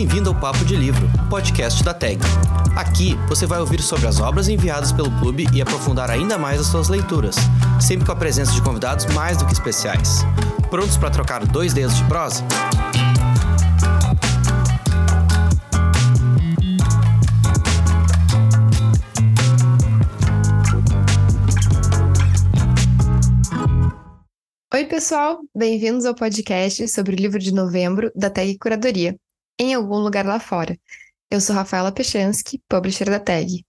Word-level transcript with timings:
Bem-vindo 0.00 0.30
ao 0.30 0.34
Papo 0.34 0.64
de 0.64 0.74
Livro, 0.76 1.06
podcast 1.28 1.84
da 1.84 1.92
TAG. 1.92 2.16
Aqui 2.74 3.16
você 3.28 3.44
vai 3.44 3.60
ouvir 3.60 3.82
sobre 3.82 4.06
as 4.06 4.18
obras 4.18 4.48
enviadas 4.48 4.92
pelo 4.92 5.10
clube 5.18 5.46
e 5.52 5.60
aprofundar 5.60 6.10
ainda 6.10 6.38
mais 6.38 6.58
as 6.58 6.68
suas 6.68 6.88
leituras, 6.88 7.36
sempre 7.78 8.06
com 8.06 8.12
a 8.12 8.16
presença 8.16 8.50
de 8.52 8.62
convidados 8.62 9.04
mais 9.14 9.36
do 9.36 9.44
que 9.44 9.52
especiais. 9.52 10.24
Prontos 10.70 10.96
para 10.96 11.10
trocar 11.10 11.46
dois 11.46 11.74
dedos 11.74 11.94
de 11.98 12.04
prosa? 12.04 12.42
Oi, 24.72 24.84
pessoal! 24.86 25.40
Bem-vindos 25.54 26.06
ao 26.06 26.14
podcast 26.14 26.88
sobre 26.88 27.14
o 27.14 27.20
livro 27.20 27.38
de 27.38 27.52
novembro 27.52 28.10
da 28.16 28.30
TAG 28.30 28.56
Curadoria, 28.56 29.14
em 29.58 29.74
algum 29.74 29.98
lugar 29.98 30.24
lá 30.26 30.40
fora. 30.40 30.78
Eu 31.30 31.40
sou 31.40 31.54
Rafaela 31.54 31.92
Pechansky, 31.92 32.60
publisher 32.68 33.10
da 33.10 33.20
TAG. 33.20 33.64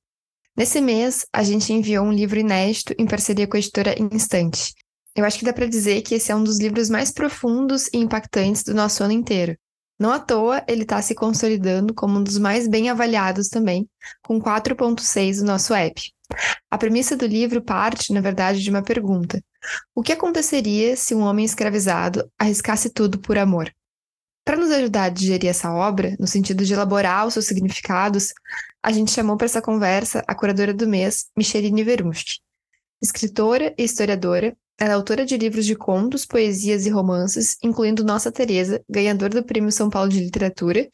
Nesse 0.58 0.82
mês, 0.82 1.26
a 1.32 1.44
gente 1.44 1.72
enviou 1.72 2.06
um 2.06 2.12
livro 2.12 2.40
inédito 2.40 2.94
em 2.98 3.06
parceria 3.06 3.48
com 3.48 3.56
a 3.56 3.60
editora 3.60 3.96
Instante. 4.00 4.74
Eu 5.16 5.26
acho 5.26 5.40
que 5.40 5.46
dá 5.46 5.54
para 5.54 5.66
dizer 5.66 6.02
que 6.02 6.16
esse 6.16 6.32
é 6.32 6.36
um 6.36 6.44
dos 6.44 6.60
livros 6.60 6.90
mais 6.90 7.12
profundos 7.12 7.88
e 7.94 7.98
impactantes 7.98 8.64
do 8.64 8.74
nosso 8.74 9.04
ano 9.04 9.14
inteiro. 9.14 9.58
Não 10.00 10.12
à 10.12 10.20
toa, 10.20 10.64
ele 10.68 10.82
está 10.84 11.02
se 11.02 11.14
consolidando 11.14 11.94
como 11.94 12.18
um 12.18 12.24
dos 12.24 12.38
mais 12.38 12.68
bem 12.68 12.90
avaliados 12.90 13.50
também, 13.50 13.88
com 14.24 14.42
4.6 14.42 15.40
no 15.40 15.46
nosso 15.46 15.74
app. 15.74 16.02
A 16.70 16.78
premissa 16.78 17.16
do 17.16 17.28
livro 17.28 17.62
parte, 17.62 18.12
na 18.12 18.22
verdade, 18.22 18.64
de 18.64 18.70
uma 18.70 18.82
pergunta: 18.82 19.40
O 19.94 20.02
que 20.02 20.14
aconteceria 20.14 20.96
se 20.96 21.14
um 21.14 21.22
homem 21.22 21.46
escravizado 21.46 22.28
arriscasse 22.40 22.90
tudo 22.90 23.20
por 23.20 23.38
amor? 23.38 23.72
Para 24.44 24.58
nos 24.58 24.72
ajudar 24.72 25.04
a 25.04 25.10
digerir 25.10 25.50
essa 25.50 25.72
obra, 25.72 26.16
no 26.20 26.28
sentido 26.28 26.66
de 26.66 26.74
elaborar 26.74 27.28
os 27.28 27.34
seus 27.34 27.46
significados, 27.46 28.34
a 28.82 28.92
gente 28.92 29.12
chamou 29.12 29.38
para 29.38 29.46
essa 29.46 29.62
conversa 29.62 30.24
a 30.28 30.34
curadora 30.34 30.74
do 30.74 30.88
mês, 30.88 31.28
Micheline 31.38 31.84
Verunski. 31.84 32.40
Escritora 33.02 33.74
e 33.78 33.84
historiadora, 33.84 34.56
ela 34.80 34.94
é 34.94 34.94
autora 34.96 35.24
de 35.24 35.38
livros 35.38 35.68
de 35.68 35.76
contos, 35.76 36.26
poesias 36.26 36.88
e 36.88 36.90
romances, 36.90 37.56
incluindo 37.62 38.04
Nossa 38.04 38.32
Teresa, 38.32 38.84
ganhadora 38.90 39.40
do 39.40 39.44
Prêmio 39.44 39.72
São 39.72 39.92
Paulo 39.92 40.10
de 40.10 40.20
Literatura, 40.20 40.90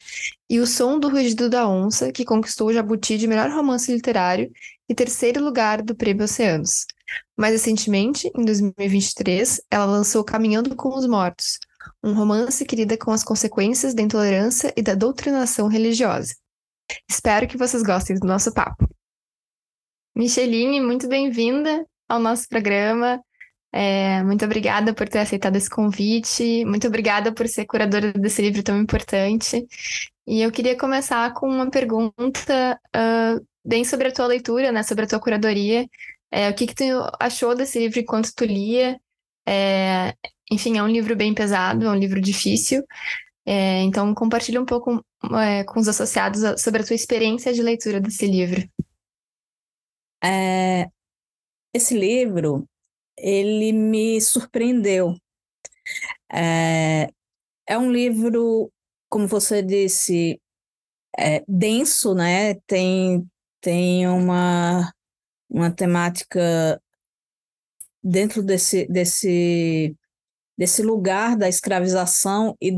e 0.50 0.59
O 0.59 0.67
Som 0.67 1.00
do 1.00 1.08
Rugido 1.08 1.50
da 1.50 1.70
Onça, 1.70 2.11
que 2.11 2.26
conquistou 2.26 2.67
o 2.67 2.73
Jabuti 2.73 3.17
de 3.17 3.28
melhor 3.28 3.50
romance 3.50 3.89
literário 3.89 4.52
e 4.89 4.94
terceiro 4.94 5.42
lugar 5.42 5.82
do 5.82 5.95
Prêmio 5.95 6.26
Oceanos. 6.26 6.86
Mais 7.38 7.54
recentemente, 7.54 8.30
em 8.36 8.44
2023, 8.44 9.61
ela 9.72 9.86
lançou 9.86 10.22
Caminhando 10.22 10.76
com 10.76 10.89
os 10.89 11.08
Mortos, 11.08 11.58
um 12.04 12.14
romance 12.14 12.66
que 12.66 12.76
lida 12.76 12.98
com 12.98 13.12
as 13.12 13.24
consequências 13.24 13.94
da 13.94 14.02
intolerância 14.02 14.74
e 14.76 14.82
da 14.82 14.96
doutrinação 14.96 15.68
religiosa. 15.68 16.34
Espero 17.10 17.48
que 17.48 17.58
vocês 17.58 17.84
gostem 17.84 18.18
do 18.18 18.28
nosso 18.28 18.54
papo. 18.54 18.88
Micheline, 20.16 20.82
muito 20.82 21.08
bem-vinda 21.08 21.86
ao 22.08 22.20
nosso 22.20 22.48
programa. 22.48 23.22
É, 23.72 24.24
muito 24.24 24.44
obrigada 24.46 24.94
por 24.94 25.08
ter 25.08 25.20
aceitado 25.20 25.56
esse 25.56 25.70
convite, 25.70 26.66
muito 26.66 26.88
obrigada 26.88 27.34
por 27.34 27.48
ser 27.48 27.66
curadora 27.66 28.14
desse 28.14 28.42
livro 28.42 28.64
tão 28.64 28.80
importante. 28.80 29.68
E 30.26 30.42
eu 30.42 30.52
queria 30.52 30.78
começar 30.78 31.34
com 31.34 31.48
uma 31.48 31.70
pergunta 31.70 32.80
uh, 32.96 33.46
bem 33.64 33.84
sobre 33.84 34.08
a 34.08 34.12
tua 34.12 34.28
leitura, 34.28 34.72
né, 34.72 34.84
sobre 34.84 35.06
a 35.06 35.08
tua 35.08 35.20
curadoria. 35.20 35.88
É, 36.32 36.50
o 36.50 36.56
que, 36.56 36.68
que 36.68 36.76
tu 36.76 36.84
achou 37.20 37.56
desse 37.56 37.80
livro 37.80 38.00
enquanto 38.00 38.34
tu 38.34 38.46
lia? 38.46 39.00
É, 39.48 40.14
enfim, 40.52 40.78
é 40.78 40.84
um 40.84 40.88
livro 40.88 41.16
bem 41.16 41.34
pesado, 41.34 41.86
é 41.86 41.90
um 41.90 41.95
livro 41.95 42.22
difícil. 42.22 42.84
É, 43.45 43.81
então, 43.81 44.14
compartilha 44.14 44.62
um 44.62 44.66
pouco 44.66 45.04
é, 45.42 45.64
com 45.64 45.80
os 45.80 45.88
associados 45.88 46.61
sobre 46.61 46.82
a 46.82 46.86
tua 46.86 46.95
experiência 46.95 47.54
de 47.54 47.61
leitura 47.61 47.99
desse 47.99 48.27
livro. 48.27 48.70
É, 50.23 50.89
esse 51.73 51.98
livro, 51.98 52.67
ele 53.17 53.72
me 53.72 54.20
surpreendeu. 54.22 55.16
É, 56.32 57.10
é 57.67 57.77
um 57.77 57.92
livro, 57.92 58.72
como 59.10 59.27
você 59.27 59.61
disse, 59.64 60.42
é, 61.17 61.43
denso, 61.48 62.14
né? 62.14 62.55
Tem, 62.67 63.26
tem 63.61 64.08
uma, 64.08 64.93
uma 65.49 65.72
temática 65.72 66.82
dentro 68.04 68.43
desse, 68.43 68.88
desse 68.88 69.97
desse 70.58 70.82
lugar 70.82 71.38
da 71.38 71.48
escravização 71.48 72.56
e 72.60 72.72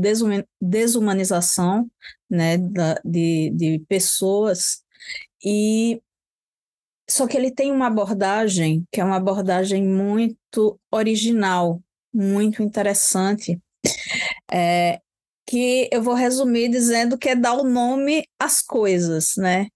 desumanização 0.60 1.90
né, 2.28 2.58
da, 2.58 3.00
de, 3.04 3.50
de 3.50 3.78
pessoas. 3.88 4.82
E 5.44 6.00
só 7.08 7.26
que 7.26 7.36
ele 7.36 7.50
tem 7.50 7.72
uma 7.72 7.86
abordagem 7.86 8.84
que 8.92 9.00
é 9.00 9.04
uma 9.04 9.16
abordagem 9.16 9.82
muito 9.82 10.78
original, 10.92 11.82
muito 12.12 12.62
interessante, 12.62 13.58
é, 14.52 15.00
que 15.46 15.88
eu 15.90 16.02
vou 16.02 16.14
resumir 16.14 16.68
dizendo 16.68 17.18
que 17.18 17.30
é 17.30 17.34
dar 17.34 17.54
o 17.54 17.64
nome 17.64 18.24
às 18.38 18.62
coisas, 18.62 19.32
né? 19.36 19.66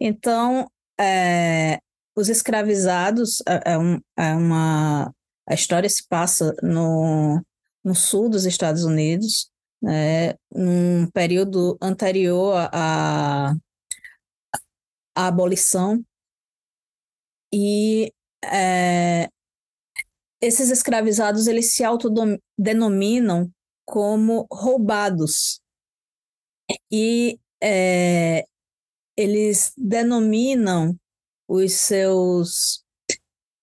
Então, 0.00 0.66
é, 0.98 1.78
os 2.16 2.28
escravizados 2.28 3.42
é, 3.46 3.72
é, 3.72 3.78
um, 3.78 4.00
é 4.16 4.34
uma 4.34 5.12
a 5.50 5.54
história 5.54 5.90
se 5.90 6.06
passa 6.06 6.54
no, 6.62 7.44
no 7.82 7.92
sul 7.92 8.30
dos 8.30 8.46
Estados 8.46 8.84
Unidos, 8.84 9.50
né, 9.82 10.34
num 10.48 11.10
período 11.10 11.76
anterior 11.82 12.54
à, 12.72 13.52
abolição. 15.12 16.04
E 17.52 18.12
é, 18.44 19.28
esses 20.40 20.70
escravizados 20.70 21.48
eles 21.48 21.74
se 21.74 21.82
autodenominam 21.82 23.50
como 23.84 24.46
roubados. 24.52 25.60
E 26.92 27.40
é, 27.60 28.44
eles 29.16 29.72
denominam 29.76 30.96
os 31.48 31.72
seus 31.72 32.84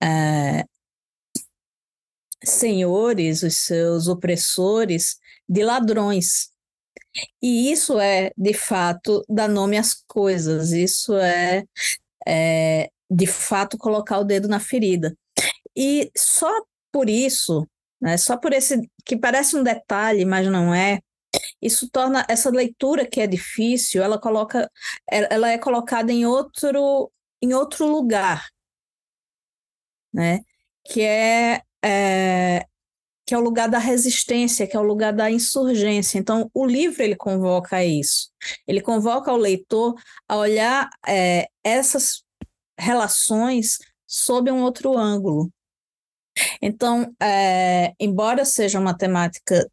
é, 0.04 0.66
senhores, 2.44 3.44
os 3.44 3.58
seus 3.58 4.08
opressores, 4.08 5.18
de 5.48 5.64
ladrões. 5.64 6.52
E 7.42 7.72
isso 7.72 8.00
é, 8.00 8.32
de 8.38 8.54
fato, 8.54 9.24
dar 9.28 9.48
nome 9.48 9.78
às 9.78 9.94
coisas, 10.08 10.72
isso 10.72 11.16
é, 11.18 11.64
é 12.28 12.90
de 13.10 13.26
fato, 13.26 13.78
colocar 13.78 14.20
o 14.20 14.24
dedo 14.24 14.48
na 14.48 14.60
ferida. 14.60 15.16
E 15.76 16.12
só 16.16 16.52
por 16.92 17.10
isso, 17.10 17.68
né, 18.02 18.18
só 18.18 18.38
por 18.38 18.54
esse, 18.54 18.90
que 19.06 19.18
parece 19.18 19.56
um 19.56 19.64
detalhe, 19.64 20.26
mas 20.26 20.48
não 20.48 20.74
é, 20.74 21.00
isso 21.62 21.90
torna 21.90 22.26
essa 22.30 22.50
leitura 22.50 23.06
que 23.06 23.22
é 23.22 23.28
difícil, 23.28 24.04
ela 24.04 24.20
coloca, 24.20 24.70
ela 25.10 25.52
é 25.52 25.58
colocada 25.58 26.12
em 26.12 26.26
outro, 26.26 27.12
em 27.42 27.54
outro 27.54 27.86
lugar, 27.88 28.48
né? 30.14 30.40
Que 30.86 31.02
é 31.02 31.62
é, 31.84 32.66
que 33.26 33.34
é 33.34 33.38
o 33.38 33.42
lugar 33.42 33.68
da 33.70 33.78
resistência, 33.78 34.66
que 34.66 34.76
é 34.76 34.80
o 34.80 34.84
lugar 34.84 35.12
da 35.12 35.30
insurgência. 35.30 36.18
Então, 36.18 36.50
o 36.54 36.66
livro 36.66 37.04
ele 37.04 37.16
convoca 37.16 37.84
isso. 37.84 38.32
Ele 38.66 38.82
convoca 38.82 39.34
o 39.34 39.38
leitor 39.38 39.96
a 40.28 40.38
olhar 40.38 40.90
é, 41.06 41.48
essas 41.64 42.24
relações 42.80 43.80
sob 44.06 44.50
um 44.50 44.62
outro 44.62 44.98
ângulo. 44.98 45.52
Então, 46.62 47.14
é, 47.22 47.94
embora 48.00 48.46
seja 48.46 48.80
uma 48.80 48.98
temática 48.98 49.70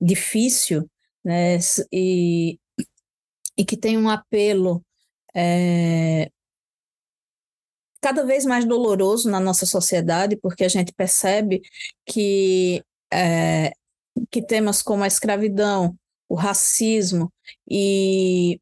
difícil, 0.00 0.88
né, 1.24 1.56
e, 1.90 2.58
e 3.56 3.64
que 3.64 3.76
tem 3.76 3.96
um 3.96 4.10
apelo 4.10 4.84
é, 5.34 6.30
cada 8.04 8.22
vez 8.22 8.44
mais 8.44 8.66
doloroso 8.66 9.30
na 9.30 9.40
nossa 9.40 9.64
sociedade, 9.64 10.36
porque 10.36 10.62
a 10.62 10.68
gente 10.68 10.92
percebe 10.92 11.62
que, 12.04 12.84
é, 13.10 13.72
que 14.30 14.42
temas 14.42 14.82
como 14.82 15.02
a 15.02 15.06
escravidão, 15.06 15.96
o 16.28 16.34
racismo 16.34 17.32
e 17.66 18.60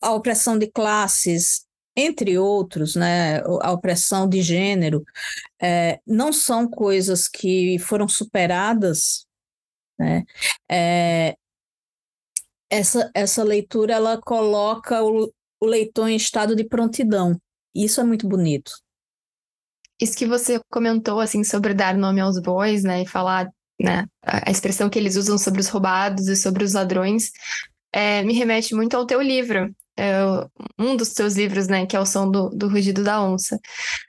a 0.00 0.14
opressão 0.14 0.58
de 0.58 0.68
classes, 0.68 1.66
entre 1.94 2.38
outros, 2.38 2.96
né, 2.96 3.40
a 3.60 3.70
opressão 3.72 4.26
de 4.26 4.40
gênero, 4.40 5.04
é, 5.60 6.00
não 6.06 6.32
são 6.32 6.66
coisas 6.66 7.28
que 7.28 7.78
foram 7.78 8.08
superadas. 8.08 9.26
Né? 9.98 10.24
É, 10.66 11.36
essa, 12.70 13.10
essa 13.14 13.44
leitura 13.44 13.92
ela 13.92 14.18
coloca 14.18 15.04
o, 15.04 15.30
o 15.60 15.66
leitor 15.66 16.08
em 16.08 16.16
estado 16.16 16.56
de 16.56 16.64
prontidão. 16.64 17.38
Isso 17.84 18.00
é 18.00 18.04
muito 18.04 18.26
bonito. 18.26 18.72
Isso 20.00 20.16
que 20.16 20.26
você 20.26 20.60
comentou, 20.70 21.20
assim, 21.20 21.42
sobre 21.44 21.74
dar 21.74 21.96
nome 21.96 22.20
aos 22.20 22.38
bois, 22.40 22.82
né, 22.82 23.02
e 23.02 23.06
falar, 23.06 23.48
né, 23.80 24.06
a 24.22 24.50
expressão 24.50 24.90
que 24.90 24.98
eles 24.98 25.16
usam 25.16 25.38
sobre 25.38 25.60
os 25.60 25.68
roubados 25.68 26.28
e 26.28 26.36
sobre 26.36 26.64
os 26.64 26.74
ladrões, 26.74 27.30
é, 27.92 28.22
me 28.22 28.34
remete 28.34 28.74
muito 28.74 28.96
ao 28.96 29.06
teu 29.06 29.22
livro, 29.22 29.74
é, 29.98 30.18
um 30.78 30.94
dos 30.96 31.14
teus 31.14 31.34
livros, 31.34 31.68
né, 31.68 31.86
que 31.86 31.96
é 31.96 32.00
o 32.00 32.04
som 32.04 32.30
do, 32.30 32.50
do 32.50 32.68
rugido 32.68 33.02
da 33.02 33.22
onça. 33.22 33.58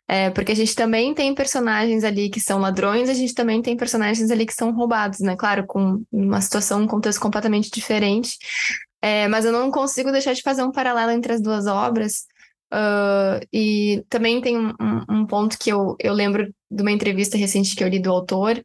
É, 0.08 0.30
porque 0.30 0.52
a 0.52 0.56
gente 0.56 0.76
também 0.76 1.14
tem 1.14 1.34
personagens 1.34 2.04
ali 2.04 2.30
que 2.30 2.42
são 2.42 2.60
ladrões, 2.60 3.10
a 3.10 3.14
gente 3.14 3.34
também 3.34 3.62
tem 3.62 3.78
personagens 3.78 4.30
ali 4.30 4.46
que 4.46 4.54
são 4.54 4.72
roubados, 4.74 5.20
né? 5.20 5.36
Claro, 5.38 5.66
com 5.66 6.04
uma 6.12 6.42
situação, 6.42 6.82
um 6.82 6.88
contexto 6.88 7.22
completamente 7.22 7.72
diferente. 7.72 8.38
É, 9.02 9.28
mas 9.28 9.46
eu 9.46 9.52
não 9.52 9.72
consigo 9.72 10.12
deixar 10.12 10.34
de 10.34 10.42
fazer 10.42 10.64
um 10.64 10.72
paralelo 10.72 11.12
entre 11.12 11.34
as 11.34 11.42
duas 11.42 11.68
obras. 11.68 12.26
Uh, 12.74 13.40
e 13.52 14.04
também 14.10 14.42
tem 14.42 14.58
um, 14.58 14.74
um, 15.10 15.26
ponto 15.26 15.58
que 15.58 15.70
eu, 15.70 15.96
eu 16.00 16.14
lembro 16.14 16.54
de 16.70 16.82
uma 16.82 16.92
entrevista 16.92 17.38
recente 17.38 17.76
que 17.76 17.84
eu 17.84 17.88
li 17.88 18.00
do 18.00 18.12
autor, 18.12 18.62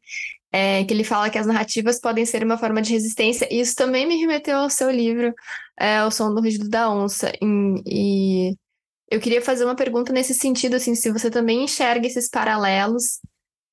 é, 0.50 0.84
que 0.84 0.92
ele 0.92 1.04
fala 1.04 1.30
que 1.30 1.38
as 1.38 1.46
narrativas 1.46 2.00
podem 2.00 2.26
ser 2.26 2.44
uma 2.44 2.58
forma 2.58 2.82
de 2.82 2.92
resistência, 2.92 3.48
e 3.50 3.60
isso 3.60 3.74
também 3.74 4.06
me 4.06 4.16
remeteu 4.16 4.58
ao 4.58 4.68
seu 4.68 4.90
livro, 4.90 5.32
é, 5.78 6.04
O 6.04 6.10
Som 6.10 6.34
do 6.34 6.40
Rugido 6.40 6.68
da 6.68 6.90
Onça. 6.90 7.32
E, 7.40 8.50
e, 8.50 8.56
eu 9.10 9.20
queria 9.20 9.40
fazer 9.40 9.64
uma 9.64 9.76
pergunta 9.76 10.12
nesse 10.12 10.34
sentido, 10.34 10.76
assim, 10.76 10.94
se 10.94 11.10
você 11.10 11.30
também 11.30 11.64
enxerga 11.64 12.06
esses 12.06 12.28
paralelos 12.28 13.20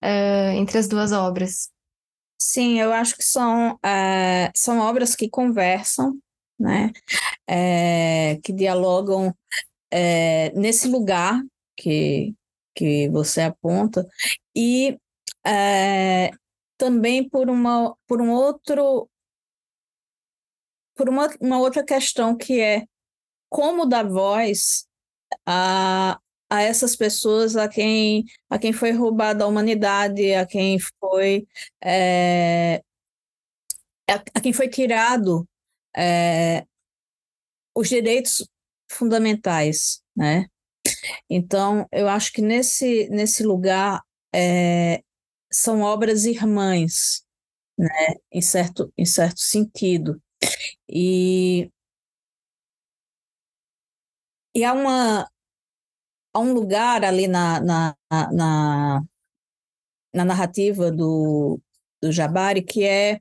é, 0.01 0.53
entre 0.55 0.77
as 0.77 0.87
duas 0.87 1.11
obras. 1.11 1.69
Sim, 2.41 2.79
eu 2.79 2.93
acho 2.93 3.17
que 3.17 3.23
são, 3.23 3.77
é, 3.83 4.51
são 4.55 4.79
obras 4.79 5.15
que 5.15 5.29
conversam, 5.29 6.13
né? 6.57 6.91
É, 7.47 8.37
que 8.43 8.53
dialogam 8.53 9.33
é, 9.91 10.51
nesse 10.51 10.87
lugar 10.87 11.41
que, 11.75 12.35
que 12.75 13.09
você 13.09 13.41
aponta, 13.41 14.07
e 14.55 14.97
é, 15.45 16.31
também 16.77 17.27
por 17.27 17.49
uma 17.49 17.95
por 18.07 18.21
um 18.21 18.31
outro 18.31 19.09
por 20.95 21.09
uma, 21.09 21.27
uma 21.39 21.59
outra 21.59 21.83
questão 21.83 22.35
que 22.35 22.59
é 22.59 22.85
como 23.49 23.85
dar 23.85 24.07
voz 24.07 24.87
a, 25.45 26.19
a 26.49 26.61
essas 26.61 26.95
pessoas 26.95 27.55
a 27.55 27.67
quem 27.67 28.25
a 28.49 28.59
quem 28.59 28.73
foi 28.73 28.91
roubada 28.91 29.43
a 29.43 29.47
humanidade 29.47 30.33
a 30.33 30.45
quem 30.45 30.77
foi 30.99 31.47
é, 31.83 32.81
a, 34.09 34.15
a, 34.35 34.41
quem 34.41 34.53
foi 34.53 34.69
tirado 34.69 35.47
é, 35.95 36.65
os 37.75 37.89
direitos 37.89 38.47
fundamentais 38.89 40.01
né 40.15 40.47
então 41.29 41.87
eu 41.91 42.07
acho 42.07 42.31
que 42.31 42.41
nesse 42.41 43.09
nesse 43.09 43.43
lugar 43.43 44.01
é, 44.33 45.01
são 45.51 45.81
obras 45.81 46.25
irmãs, 46.25 47.23
né, 47.77 48.15
em 48.31 48.41
certo, 48.41 48.93
em 48.97 49.05
certo 49.05 49.39
sentido. 49.39 50.21
E, 50.87 51.69
e 54.55 54.63
há, 54.63 54.73
uma, 54.73 55.29
há 56.33 56.39
um 56.39 56.53
lugar 56.53 57.03
ali 57.03 57.27
na, 57.27 57.59
na, 57.59 57.95
na, 58.31 59.01
na 60.13 60.25
narrativa 60.25 60.91
do, 60.91 61.59
do 62.01 62.11
Jabari 62.11 62.63
que 62.63 62.83
é 62.83 63.19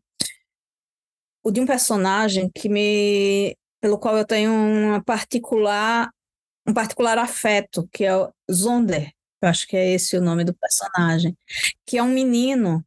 o 1.43 1.51
de 1.51 1.61
um 1.61 1.67
personagem 1.67 2.51
que 2.51 2.69
me 2.69 3.57
pelo 3.81 3.99
qual 3.99 4.17
eu 4.17 4.25
tenho 4.25 4.53
uma 4.53 5.03
particular 5.03 6.11
um 6.67 6.75
particular 6.75 7.17
afeto, 7.17 7.89
que 7.91 8.05
é 8.05 8.15
o 8.15 8.31
Zonder, 8.53 9.11
eu 9.41 9.49
acho 9.49 9.67
que 9.67 9.77
é 9.77 9.95
esse 9.95 10.17
o 10.19 10.21
nome 10.21 10.45
do 10.45 10.55
personagem, 10.55 11.37
que 11.87 11.97
é 11.97 12.03
um 12.03 12.09
menino 12.09 12.85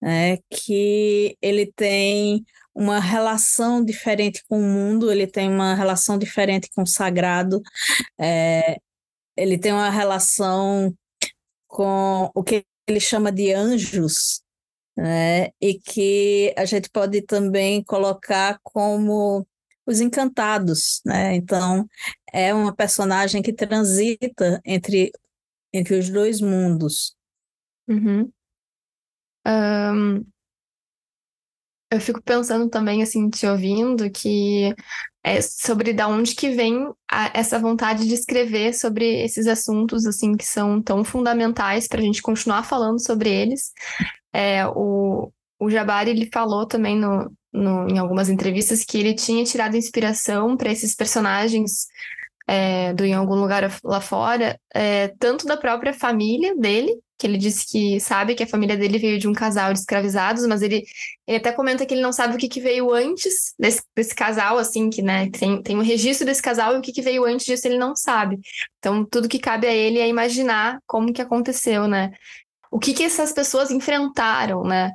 né, 0.00 0.38
que 0.50 1.36
ele 1.42 1.72
tem 1.72 2.44
uma 2.74 3.00
relação 3.00 3.84
diferente 3.84 4.42
com 4.48 4.60
o 4.60 4.62
mundo, 4.62 5.10
ele 5.10 5.26
tem 5.26 5.48
uma 5.48 5.74
relação 5.74 6.18
diferente 6.18 6.70
com 6.74 6.82
o 6.82 6.86
sagrado, 6.86 7.62
é, 8.18 8.76
ele 9.36 9.58
tem 9.58 9.72
uma 9.72 9.90
relação 9.90 10.94
com 11.66 12.30
o 12.34 12.44
que 12.44 12.64
ele 12.86 13.00
chama 13.00 13.32
de 13.32 13.52
anjos, 13.52 14.42
né, 14.96 15.48
e 15.60 15.78
que 15.78 16.54
a 16.56 16.64
gente 16.64 16.88
pode 16.90 17.22
também 17.22 17.82
colocar 17.82 18.58
como 18.62 19.46
os 19.86 20.00
encantados, 20.00 21.00
né? 21.04 21.34
Então 21.34 21.86
é 22.32 22.52
uma 22.52 22.74
personagem 22.74 23.40
que 23.42 23.52
transita 23.52 24.60
entre 24.64 25.12
entre 25.72 25.98
os 25.98 26.08
dois 26.08 26.40
mundos. 26.40 27.14
Uhum. 27.88 28.30
Um, 29.46 30.24
eu 31.90 32.00
fico 32.00 32.20
pensando 32.22 32.68
também, 32.68 33.02
assim, 33.02 33.30
te 33.30 33.46
ouvindo, 33.46 34.10
que 34.10 34.74
é 35.22 35.40
sobre 35.40 35.92
da 35.92 36.08
onde 36.08 36.34
que 36.34 36.50
vem 36.50 36.92
a, 37.10 37.30
essa 37.38 37.58
vontade 37.58 38.06
de 38.06 38.14
escrever 38.14 38.74
sobre 38.74 39.22
esses 39.22 39.46
assuntos, 39.46 40.04
assim, 40.06 40.36
que 40.36 40.44
são 40.44 40.82
tão 40.82 41.04
fundamentais 41.04 41.86
para 41.86 42.00
a 42.00 42.02
gente 42.02 42.22
continuar 42.22 42.64
falando 42.64 43.00
sobre 43.00 43.30
eles. 43.30 43.72
É, 44.32 44.66
o, 44.66 45.32
o 45.60 45.70
Jabari, 45.70 46.10
ele 46.10 46.28
falou 46.32 46.66
também 46.66 46.98
no, 46.98 47.32
no, 47.56 47.88
em 47.88 47.98
algumas 47.98 48.28
entrevistas 48.28 48.84
que 48.84 48.98
ele 48.98 49.14
tinha 49.14 49.44
tirado 49.44 49.76
inspiração 49.76 50.56
para 50.56 50.70
esses 50.70 50.94
personagens 50.94 51.86
é, 52.46 52.92
do 52.94 53.04
Em 53.04 53.14
Algum 53.14 53.34
Lugar 53.34 53.68
Lá 53.82 54.00
Fora, 54.00 54.58
é, 54.74 55.08
tanto 55.18 55.46
da 55.46 55.56
própria 55.56 55.92
família 55.92 56.56
dele, 56.56 56.96
que 57.18 57.26
ele 57.26 57.38
disse 57.38 57.66
que 57.66 57.98
sabe 57.98 58.34
que 58.34 58.42
a 58.42 58.46
família 58.46 58.76
dele 58.76 58.98
veio 58.98 59.18
de 59.18 59.26
um 59.26 59.32
casal 59.32 59.72
de 59.72 59.78
escravizados, 59.78 60.46
mas 60.46 60.60
ele, 60.60 60.84
ele 61.26 61.38
até 61.38 61.50
comenta 61.50 61.86
que 61.86 61.94
ele 61.94 62.02
não 62.02 62.12
sabe 62.12 62.34
o 62.34 62.38
que, 62.38 62.48
que 62.48 62.60
veio 62.60 62.92
antes 62.92 63.54
desse, 63.58 63.82
desse 63.94 64.14
casal, 64.14 64.58
assim, 64.58 64.90
que 64.90 65.00
né, 65.00 65.30
tem, 65.30 65.62
tem 65.62 65.76
um 65.78 65.82
registro 65.82 66.26
desse 66.26 66.42
casal 66.42 66.74
e 66.74 66.78
o 66.78 66.82
que, 66.82 66.92
que 66.92 67.02
veio 67.02 67.24
antes 67.24 67.46
disso 67.46 67.66
ele 67.66 67.78
não 67.78 67.96
sabe. 67.96 68.38
Então, 68.78 69.04
tudo 69.04 69.28
que 69.28 69.38
cabe 69.38 69.66
a 69.66 69.74
ele 69.74 69.98
é 69.98 70.06
imaginar 70.06 70.78
como 70.86 71.12
que 71.12 71.22
aconteceu, 71.22 71.88
né? 71.88 72.12
O 72.70 72.78
que, 72.78 72.92
que 72.92 73.04
essas 73.04 73.32
pessoas 73.32 73.70
enfrentaram, 73.70 74.62
né? 74.62 74.92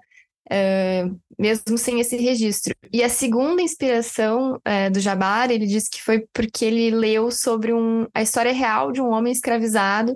É, 0.49 1.05
mesmo 1.41 1.75
sem 1.75 1.99
esse 1.99 2.15
registro. 2.17 2.75
E 2.93 3.03
a 3.03 3.09
segunda 3.09 3.63
inspiração 3.63 4.61
é, 4.63 4.91
do 4.91 4.99
Jabbar, 4.99 5.49
ele 5.49 5.65
disse 5.65 5.89
que 5.89 5.99
foi 6.01 6.23
porque 6.31 6.63
ele 6.63 6.91
leu 6.91 7.31
sobre 7.31 7.73
um, 7.73 8.05
a 8.13 8.21
história 8.21 8.53
real 8.53 8.91
de 8.91 9.01
um 9.01 9.09
homem 9.09 9.33
escravizado 9.33 10.15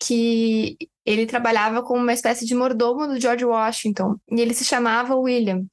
que 0.00 0.78
ele 1.04 1.26
trabalhava 1.26 1.82
como 1.82 2.00
uma 2.00 2.14
espécie 2.14 2.46
de 2.46 2.54
mordomo 2.54 3.06
do 3.06 3.20
George 3.20 3.44
Washington, 3.44 4.16
e 4.30 4.40
ele 4.40 4.54
se 4.54 4.64
chamava 4.64 5.14
William. 5.14 5.66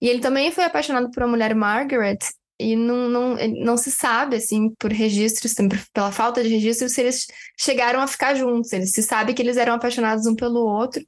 E 0.00 0.08
ele 0.08 0.18
também 0.18 0.50
foi 0.50 0.64
apaixonado 0.64 1.08
por 1.12 1.22
uma 1.22 1.30
mulher, 1.30 1.54
Margaret, 1.54 2.18
e 2.58 2.74
não, 2.74 3.08
não, 3.08 3.36
não 3.64 3.76
se 3.76 3.92
sabe, 3.92 4.36
assim, 4.36 4.74
por 4.76 4.90
registros, 4.90 5.54
pela 5.92 6.10
falta 6.10 6.42
de 6.42 6.48
registros, 6.48 6.92
se 6.92 7.00
eles 7.00 7.28
chegaram 7.56 8.00
a 8.00 8.08
ficar 8.08 8.34
juntos. 8.34 8.72
Eles 8.72 8.90
se 8.90 9.04
sabe 9.04 9.34
que 9.34 9.42
eles 9.42 9.56
eram 9.56 9.74
apaixonados 9.74 10.26
um 10.26 10.34
pelo 10.34 10.60
outro. 10.66 11.00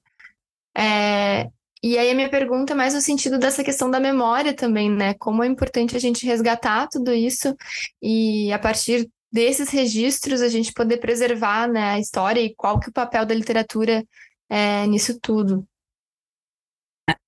É, 0.76 1.48
e 1.86 1.98
aí 1.98 2.10
a 2.10 2.14
minha 2.14 2.30
pergunta 2.30 2.72
é 2.72 2.74
mais 2.74 2.94
no 2.94 3.00
sentido 3.02 3.38
dessa 3.38 3.62
questão 3.62 3.90
da 3.90 4.00
memória 4.00 4.54
também, 4.54 4.90
né? 4.90 5.12
Como 5.12 5.44
é 5.44 5.46
importante 5.46 5.94
a 5.94 5.98
gente 5.98 6.24
resgatar 6.24 6.88
tudo 6.88 7.12
isso 7.12 7.54
e 8.00 8.50
a 8.50 8.58
partir 8.58 9.06
desses 9.30 9.68
registros 9.68 10.40
a 10.40 10.48
gente 10.48 10.72
poder 10.72 10.96
preservar 10.96 11.68
né, 11.68 11.90
a 11.90 11.98
história 11.98 12.40
e 12.40 12.54
qual 12.54 12.80
que 12.80 12.86
é 12.86 12.88
o 12.88 12.92
papel 12.94 13.26
da 13.26 13.34
literatura 13.34 14.02
é, 14.48 14.86
nisso 14.86 15.20
tudo. 15.20 15.68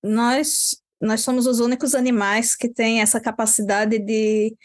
Nós 0.03 0.81
nós 0.99 1.21
somos 1.21 1.45
os 1.45 1.59
únicos 1.59 1.93
animais 1.93 2.55
que 2.55 2.67
têm 2.67 2.99
essa 2.99 3.21
capacidade 3.21 3.99
de 3.99 4.57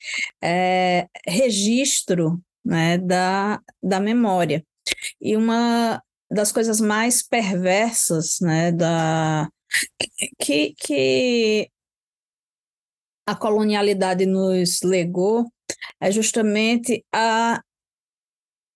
é, 0.42 1.06
registro 1.28 2.40
né, 2.64 2.96
da, 2.96 3.61
da 3.82 4.00
memória. 4.00 4.64
E 5.20 5.37
uma 5.37 6.02
das 6.30 6.50
coisas 6.50 6.80
mais 6.80 7.22
perversas 7.22 8.38
né, 8.40 8.72
da, 8.72 9.50
que, 10.38 10.74
que 10.74 11.70
a 13.26 13.36
colonialidade 13.36 14.26
nos 14.26 14.82
legou 14.82 15.46
é 16.00 16.10
justamente 16.10 17.04
a 17.12 17.62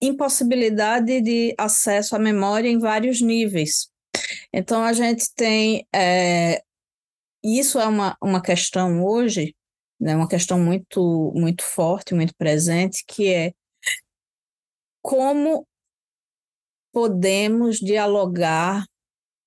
impossibilidade 0.01 1.21
de 1.21 1.55
acesso 1.59 2.15
à 2.15 2.19
memória 2.19 2.69
em 2.69 2.79
vários 2.79 3.21
níveis. 3.21 3.91
Então, 4.53 4.83
a 4.83 4.93
gente 4.93 5.33
tem. 5.35 5.87
É, 5.95 6.63
isso 7.43 7.79
é 7.79 7.87
uma, 7.87 8.17
uma 8.23 8.43
questão 8.43 9.05
hoje, 9.05 9.55
né, 10.01 10.17
uma 10.17 10.29
questão 10.29 10.59
muito, 10.59 11.33
muito 11.35 11.63
forte, 11.63 12.15
muito 12.15 12.35
presente, 12.37 13.05
que 13.07 13.33
é 13.33 13.53
como 15.03 15.67
podemos 16.93 17.79
dialogar 17.79 18.85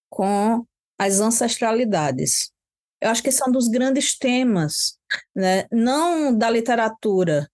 com 0.09 0.65
as 0.99 1.21
ancestralidades. 1.21 2.51
Eu 3.01 3.09
acho 3.09 3.23
que 3.23 3.29
esse 3.29 3.41
é 3.41 3.45
um 3.45 3.51
dos 3.51 3.69
grandes 3.69 4.17
temas, 4.17 4.99
né? 5.33 5.65
não 5.71 6.37
da 6.37 6.49
literatura, 6.49 7.49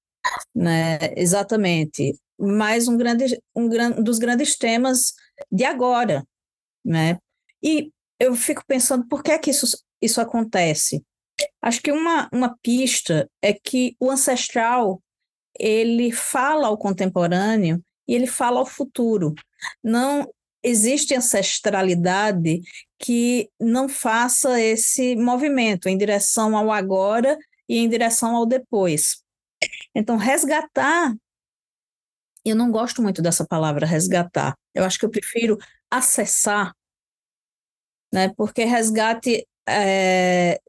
né? 0.54 0.98
exatamente, 1.16 2.20
mas 2.38 2.88
um, 2.88 2.98
grande, 2.98 3.40
um 3.56 4.04
dos 4.04 4.18
grandes 4.18 4.58
temas 4.58 5.14
de 5.52 5.64
agora. 5.64 6.26
Né? 6.84 7.20
E 7.64 7.92
eu 8.20 8.36
fico 8.36 8.64
pensando 8.66 9.08
por 9.08 9.22
que, 9.22 9.32
é 9.32 9.38
que 9.38 9.52
isso, 9.52 9.68
isso 10.02 10.20
acontece. 10.20 11.04
Acho 11.62 11.82
que 11.82 11.92
uma, 11.92 12.28
uma 12.34 12.58
pista 12.64 13.30
é 13.42 13.54
que 13.54 13.96
o 14.00 14.10
ancestral 14.10 15.02
ele 15.58 16.12
fala 16.12 16.68
ao 16.68 16.78
contemporâneo 16.78 17.84
e 18.08 18.16
ele 18.16 18.28
fala 18.28 18.60
ao 18.60 18.66
futuro. 18.66 19.34
Não 19.84 20.28
existe 20.66 21.14
ancestralidade 21.14 22.62
que 22.98 23.50
não 23.60 23.88
faça 23.88 24.60
esse 24.60 25.16
movimento 25.16 25.88
em 25.88 25.98
direção 25.98 26.58
ao 26.58 26.72
agora 26.72 27.38
e 27.70 27.78
em 27.78 27.88
direção 27.88 28.36
ao 28.36 28.46
depois. 28.46 29.24
Então, 29.94 30.18
resgatar, 30.18 31.14
eu 32.44 32.56
não 32.56 32.72
gosto 32.72 33.02
muito 33.02 33.22
dessa 33.22 33.46
palavra 33.46 33.86
resgatar. 33.86 34.58
Eu 34.74 34.84
acho 34.84 34.98
que 34.98 35.06
eu 35.06 35.10
prefiro 35.10 35.58
acessar, 35.90 36.76
né? 38.12 38.34
Porque 38.36 38.64
resgate, 38.66 39.48
é, 39.68 40.60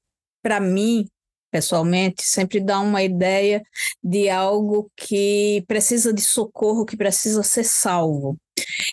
para 0.42 0.60
mim, 0.60 1.08
pessoalmente, 1.56 2.22
sempre 2.22 2.60
dá 2.60 2.78
uma 2.80 3.02
ideia 3.02 3.62
de 4.04 4.28
algo 4.28 4.90
que 4.94 5.64
precisa 5.66 6.12
de 6.12 6.20
socorro, 6.20 6.84
que 6.84 6.98
precisa 6.98 7.42
ser 7.42 7.64
salvo. 7.64 8.36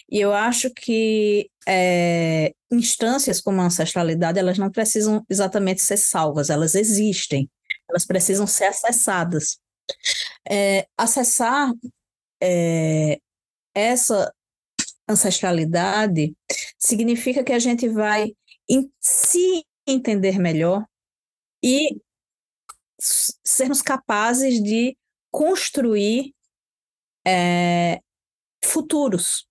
E 0.10 0.22
eu 0.22 0.32
acho 0.34 0.70
que 0.74 1.50
é, 1.68 2.54
instâncias 2.72 3.42
como 3.42 3.60
a 3.60 3.66
ancestralidade, 3.66 4.40
elas 4.40 4.58
não 4.58 4.72
precisam 4.72 5.26
exatamente 5.30 5.82
ser 5.82 5.98
salvas, 5.98 6.50
elas 6.50 6.74
existem, 6.74 7.50
elas 7.90 8.06
precisam 8.06 8.48
ser 8.48 8.66
acessadas. 8.66 9.58
É, 10.50 10.88
acessar 10.98 11.70
é, 12.42 13.20
essa 13.76 14.34
ancestralidade 15.10 16.34
significa 16.80 17.44
que 17.44 17.52
a 17.52 17.60
gente 17.60 17.90
vai 17.90 18.34
em, 18.70 18.90
se 19.02 19.66
entender 19.86 20.40
melhor 20.40 20.86
e 21.62 21.98
sermos 23.44 23.82
capazes 23.82 24.62
de 24.62 24.98
construir 25.32 26.34
é, 27.26 28.00
futuros. 28.64 29.48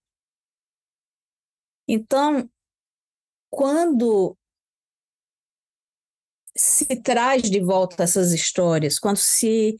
Então, 1.86 2.48
quando 3.50 4.36
se 6.56 6.86
traz 7.02 7.42
de 7.50 7.60
volta 7.60 8.02
essas 8.04 8.32
histórias, 8.32 8.98
quando 8.98 9.16
se 9.16 9.78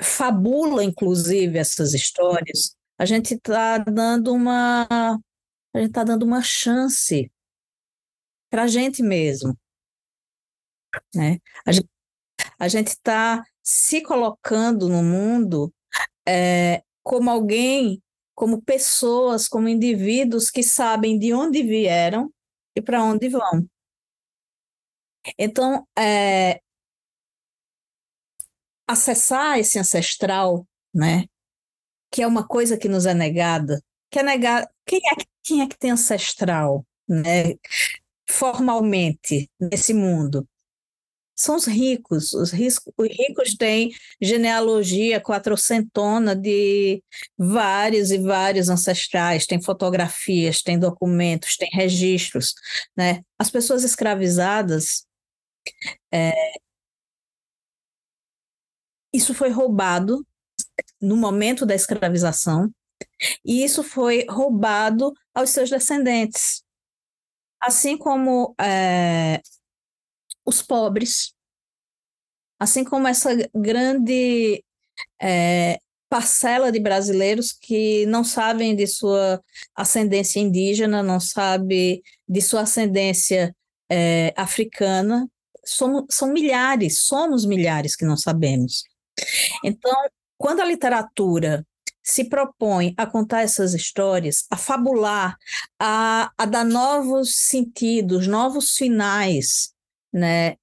fabula, 0.00 0.84
inclusive, 0.84 1.58
essas 1.58 1.94
histórias, 1.94 2.76
a 2.98 3.04
gente 3.04 3.34
está 3.34 3.78
dando 3.78 4.32
uma 4.32 4.86
a 5.72 5.78
gente 5.78 5.90
está 5.90 6.04
dando 6.04 6.24
uma 6.24 6.42
chance 6.42 7.30
para 8.50 8.64
a 8.64 8.66
gente 8.66 9.02
mesmo, 9.02 9.56
né? 11.14 11.38
A 11.64 11.72
gente 11.72 11.88
está 12.90 13.44
se 13.62 14.02
colocando 14.02 14.88
no 14.88 15.02
mundo 15.02 15.72
é, 16.26 16.82
como 17.02 17.30
alguém 17.30 18.02
como 18.40 18.62
pessoas, 18.62 19.46
como 19.46 19.68
indivíduos 19.68 20.50
que 20.50 20.62
sabem 20.62 21.18
de 21.18 21.34
onde 21.34 21.62
vieram 21.62 22.32
e 22.74 22.80
para 22.80 23.04
onde 23.04 23.28
vão. 23.28 23.68
Então, 25.38 25.86
é, 25.98 26.60
acessar 28.88 29.58
esse 29.58 29.78
ancestral, 29.78 30.66
né, 30.94 31.26
que 32.10 32.22
é 32.22 32.26
uma 32.26 32.46
coisa 32.46 32.78
que 32.78 32.88
nos 32.88 33.04
é 33.04 33.12
negada, 33.12 33.82
que 34.10 34.18
é 34.18 34.22
negar 34.22 34.66
quem 34.86 35.00
é, 35.00 35.16
quem 35.42 35.60
é 35.60 35.68
que 35.68 35.78
tem 35.78 35.90
ancestral, 35.90 36.86
né, 37.06 37.56
formalmente 38.26 39.50
nesse 39.60 39.92
mundo? 39.92 40.48
São 41.40 41.56
os 41.56 41.64
ricos. 41.64 42.34
Os, 42.34 42.50
riscos, 42.50 42.92
os 42.98 43.08
ricos 43.08 43.54
têm 43.54 43.90
genealogia 44.20 45.20
quatrocentona 45.20 46.36
de 46.36 47.02
vários 47.36 48.10
e 48.10 48.18
vários 48.18 48.68
ancestrais, 48.68 49.46
tem 49.46 49.60
fotografias, 49.60 50.60
tem 50.60 50.78
documentos, 50.78 51.56
tem 51.56 51.70
registros. 51.72 52.54
Né? 52.94 53.22
As 53.38 53.50
pessoas 53.50 53.84
escravizadas, 53.84 55.06
é, 56.12 56.34
isso 59.10 59.32
foi 59.32 59.48
roubado 59.48 60.24
no 61.00 61.16
momento 61.16 61.64
da 61.64 61.74
escravização, 61.74 62.70
e 63.42 63.64
isso 63.64 63.82
foi 63.82 64.26
roubado 64.28 65.14
aos 65.34 65.48
seus 65.48 65.70
descendentes. 65.70 66.62
Assim 67.58 67.96
como 67.96 68.54
é, 68.60 69.40
os 70.50 70.62
pobres, 70.62 71.34
assim 72.58 72.84
como 72.84 73.08
essa 73.08 73.30
grande 73.54 74.62
é, 75.20 75.78
parcela 76.10 76.70
de 76.70 76.78
brasileiros 76.78 77.52
que 77.52 78.04
não 78.06 78.22
sabem 78.22 78.76
de 78.76 78.86
sua 78.86 79.42
ascendência 79.74 80.40
indígena, 80.40 81.02
não 81.02 81.20
sabe 81.20 82.02
de 82.28 82.42
sua 82.42 82.62
ascendência 82.62 83.54
é, 83.90 84.34
africana, 84.36 85.26
somos, 85.64 86.04
são 86.10 86.32
milhares, 86.32 87.02
somos 87.02 87.46
milhares 87.46 87.96
que 87.96 88.04
não 88.04 88.16
sabemos. 88.16 88.84
Então, 89.64 89.92
quando 90.36 90.60
a 90.60 90.64
literatura 90.64 91.66
se 92.02 92.24
propõe 92.24 92.94
a 92.96 93.06
contar 93.06 93.42
essas 93.42 93.72
histórias, 93.72 94.44
a 94.50 94.56
fabular, 94.56 95.36
a, 95.78 96.30
a 96.36 96.44
dar 96.44 96.64
novos 96.64 97.36
sentidos, 97.36 98.26
novos 98.26 98.70
finais 98.72 99.72
né? 100.12 100.56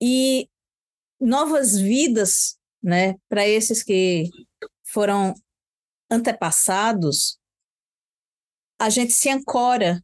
E 0.00 0.48
novas 1.20 1.76
vidas, 1.76 2.58
né, 2.82 3.14
para 3.28 3.46
esses 3.46 3.82
que 3.82 4.30
foram 4.84 5.34
antepassados, 6.10 7.38
a 8.78 8.88
gente 8.88 9.12
se 9.12 9.28
ancora, 9.28 10.02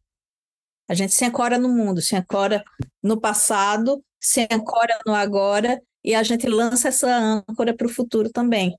a 0.89 0.95
gente 0.95 1.15
se 1.15 1.25
ancora 1.25 1.59
no 1.59 1.69
mundo, 1.69 2.03
se 2.03 2.17
ancora 2.17 2.65
no 3.03 3.21
passado, 3.21 4.05
se 4.21 4.47
ancora 4.51 4.99
no 5.07 5.15
agora 5.15 5.81
e 6.03 6.15
a 6.15 6.23
gente 6.23 6.47
lança 6.49 6.89
essa 6.89 7.09
âncora 7.49 7.75
para 7.75 7.87
o 7.87 7.91
futuro 7.91 8.31
também. 8.31 8.77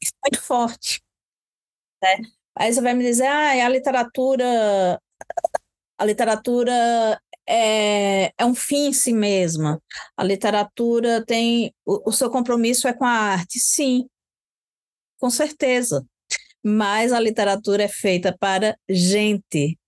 Isso 0.00 0.12
é 0.24 0.30
muito 0.30 0.42
forte. 0.42 1.02
Né? 2.02 2.16
Aí 2.56 2.72
você 2.72 2.80
vai 2.80 2.94
me 2.94 3.04
dizer, 3.04 3.26
ah, 3.26 3.66
a 3.66 3.68
literatura, 3.68 5.00
a 5.98 6.04
literatura 6.04 7.20
é, 7.48 8.32
é 8.36 8.44
um 8.44 8.54
fim 8.54 8.88
em 8.88 8.92
si 8.92 9.12
mesma. 9.12 9.82
A 10.16 10.22
literatura 10.22 11.24
tem. 11.24 11.74
O, 11.84 12.10
o 12.10 12.12
seu 12.12 12.30
compromisso 12.30 12.86
é 12.86 12.92
com 12.92 13.04
a 13.04 13.10
arte, 13.10 13.58
sim, 13.58 14.06
com 15.18 15.30
certeza. 15.30 16.06
Mas 16.62 17.12
a 17.12 17.20
literatura 17.20 17.84
é 17.84 17.88
feita 17.88 18.36
para 18.38 18.76
gente. 18.88 19.78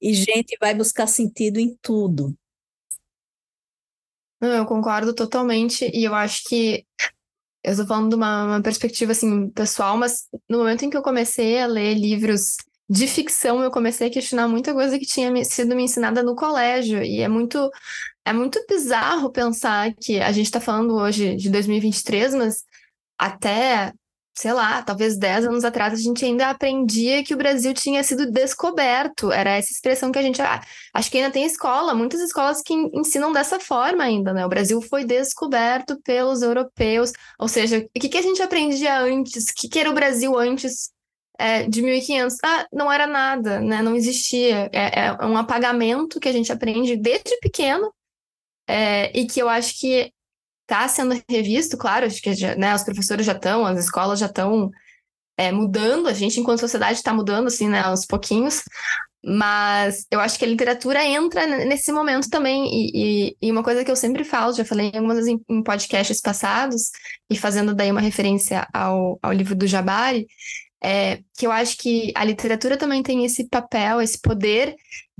E 0.00 0.14
gente 0.14 0.56
vai 0.60 0.74
buscar 0.74 1.06
sentido 1.06 1.58
em 1.58 1.76
tudo. 1.82 2.34
Eu 4.40 4.64
concordo 4.64 5.14
totalmente, 5.14 5.90
e 5.92 6.04
eu 6.04 6.14
acho 6.14 6.44
que 6.48 6.86
eu 7.62 7.72
estou 7.72 7.86
falando 7.86 8.10
de 8.10 8.14
uma, 8.14 8.46
uma, 8.46 8.62
perspectiva 8.62 9.12
assim 9.12 9.50
pessoal, 9.50 9.98
mas 9.98 10.28
no 10.48 10.58
momento 10.58 10.84
em 10.84 10.90
que 10.90 10.96
eu 10.96 11.02
comecei 11.02 11.60
a 11.60 11.66
ler 11.66 11.94
livros 11.94 12.56
de 12.90 13.06
ficção 13.06 13.62
eu 13.62 13.70
comecei 13.70 14.08
a 14.08 14.10
questionar 14.10 14.48
muita 14.48 14.74
coisa 14.74 14.98
que 14.98 15.06
tinha 15.06 15.44
sido 15.44 15.76
me 15.76 15.84
ensinada 15.84 16.24
no 16.24 16.34
colégio. 16.34 17.00
E 17.04 17.20
é 17.20 17.28
muito, 17.28 17.70
é 18.24 18.32
muito 18.32 18.60
bizarro 18.68 19.30
pensar 19.30 19.94
que 19.94 20.20
a 20.20 20.32
gente 20.32 20.46
está 20.46 20.60
falando 20.60 20.96
hoje 20.96 21.36
de 21.36 21.48
2023, 21.50 22.34
mas 22.34 22.64
até, 23.16 23.92
sei 24.34 24.52
lá, 24.52 24.82
talvez 24.82 25.16
10 25.16 25.46
anos 25.46 25.64
atrás, 25.64 25.94
a 25.94 26.02
gente 26.02 26.24
ainda 26.24 26.48
aprendia 26.50 27.22
que 27.22 27.32
o 27.32 27.36
Brasil 27.36 27.72
tinha 27.74 28.02
sido 28.02 28.28
descoberto. 28.28 29.30
Era 29.30 29.50
essa 29.50 29.72
expressão 29.72 30.10
que 30.10 30.18
a 30.18 30.22
gente. 30.22 30.42
Ah, 30.42 30.60
acho 30.92 31.10
que 31.12 31.18
ainda 31.18 31.30
tem 31.30 31.44
escola, 31.44 31.94
muitas 31.94 32.20
escolas 32.20 32.60
que 32.60 32.74
ensinam 32.92 33.32
dessa 33.32 33.60
forma 33.60 34.02
ainda, 34.02 34.32
né? 34.32 34.44
O 34.44 34.48
Brasil 34.48 34.82
foi 34.82 35.04
descoberto 35.04 36.00
pelos 36.02 36.42
europeus. 36.42 37.12
Ou 37.38 37.46
seja, 37.46 37.78
o 37.78 38.00
que, 38.00 38.08
que 38.08 38.18
a 38.18 38.22
gente 38.22 38.42
aprendia 38.42 38.98
antes? 39.00 39.44
O 39.44 39.54
que, 39.54 39.68
que 39.68 39.78
era 39.78 39.90
o 39.90 39.94
Brasil 39.94 40.36
antes? 40.36 40.90
É, 41.40 41.66
de 41.66 41.80
1500, 41.80 42.36
ah, 42.44 42.66
não 42.70 42.92
era 42.92 43.06
nada, 43.06 43.60
né? 43.60 43.80
Não 43.80 43.96
existia. 43.96 44.68
É, 44.72 45.06
é 45.06 45.26
um 45.26 45.36
apagamento 45.38 46.20
que 46.20 46.28
a 46.28 46.32
gente 46.32 46.52
aprende 46.52 46.96
desde 46.96 47.38
pequeno 47.40 47.90
é, 48.68 49.10
e 49.18 49.26
que 49.26 49.40
eu 49.40 49.48
acho 49.48 49.80
que 49.80 50.12
está 50.62 50.86
sendo 50.86 51.20
revisto, 51.28 51.76
claro, 51.76 52.06
acho 52.06 52.22
que 52.22 52.32
já, 52.34 52.54
né, 52.54 52.74
os 52.74 52.84
professores 52.84 53.26
já 53.26 53.32
estão, 53.32 53.66
as 53.66 53.80
escolas 53.80 54.20
já 54.20 54.26
estão 54.26 54.70
é, 55.36 55.50
mudando, 55.50 56.06
a 56.06 56.12
gente, 56.12 56.38
enquanto 56.38 56.60
sociedade, 56.60 56.98
está 56.98 57.12
mudando, 57.12 57.48
assim, 57.48 57.68
né, 57.68 57.80
aos 57.80 58.06
pouquinhos, 58.06 58.62
mas 59.24 60.06
eu 60.10 60.20
acho 60.20 60.38
que 60.38 60.44
a 60.44 60.48
literatura 60.48 61.04
entra 61.04 61.46
nesse 61.64 61.90
momento 61.90 62.30
também, 62.30 62.66
e, 62.72 63.32
e, 63.32 63.36
e 63.42 63.50
uma 63.50 63.64
coisa 63.64 63.84
que 63.84 63.90
eu 63.90 63.96
sempre 63.96 64.22
falo, 64.22 64.52
já 64.52 64.64
falei 64.64 64.92
em 64.94 64.98
algumas 64.98 65.26
em, 65.26 65.40
em 65.48 65.62
podcasts 65.62 66.20
passados, 66.20 66.90
e 67.28 67.36
fazendo 67.36 67.74
daí 67.74 67.90
uma 67.90 68.00
referência 68.00 68.68
ao, 68.72 69.18
ao 69.20 69.32
livro 69.32 69.56
do 69.56 69.66
Jabari, 69.66 70.28
é, 70.82 71.20
que 71.36 71.46
eu 71.46 71.52
acho 71.52 71.76
que 71.78 72.12
a 72.14 72.24
literatura 72.24 72.76
também 72.76 73.02
tem 73.02 73.24
esse 73.24 73.48
papel, 73.48 74.00
esse 74.00 74.20
poder 74.20 74.74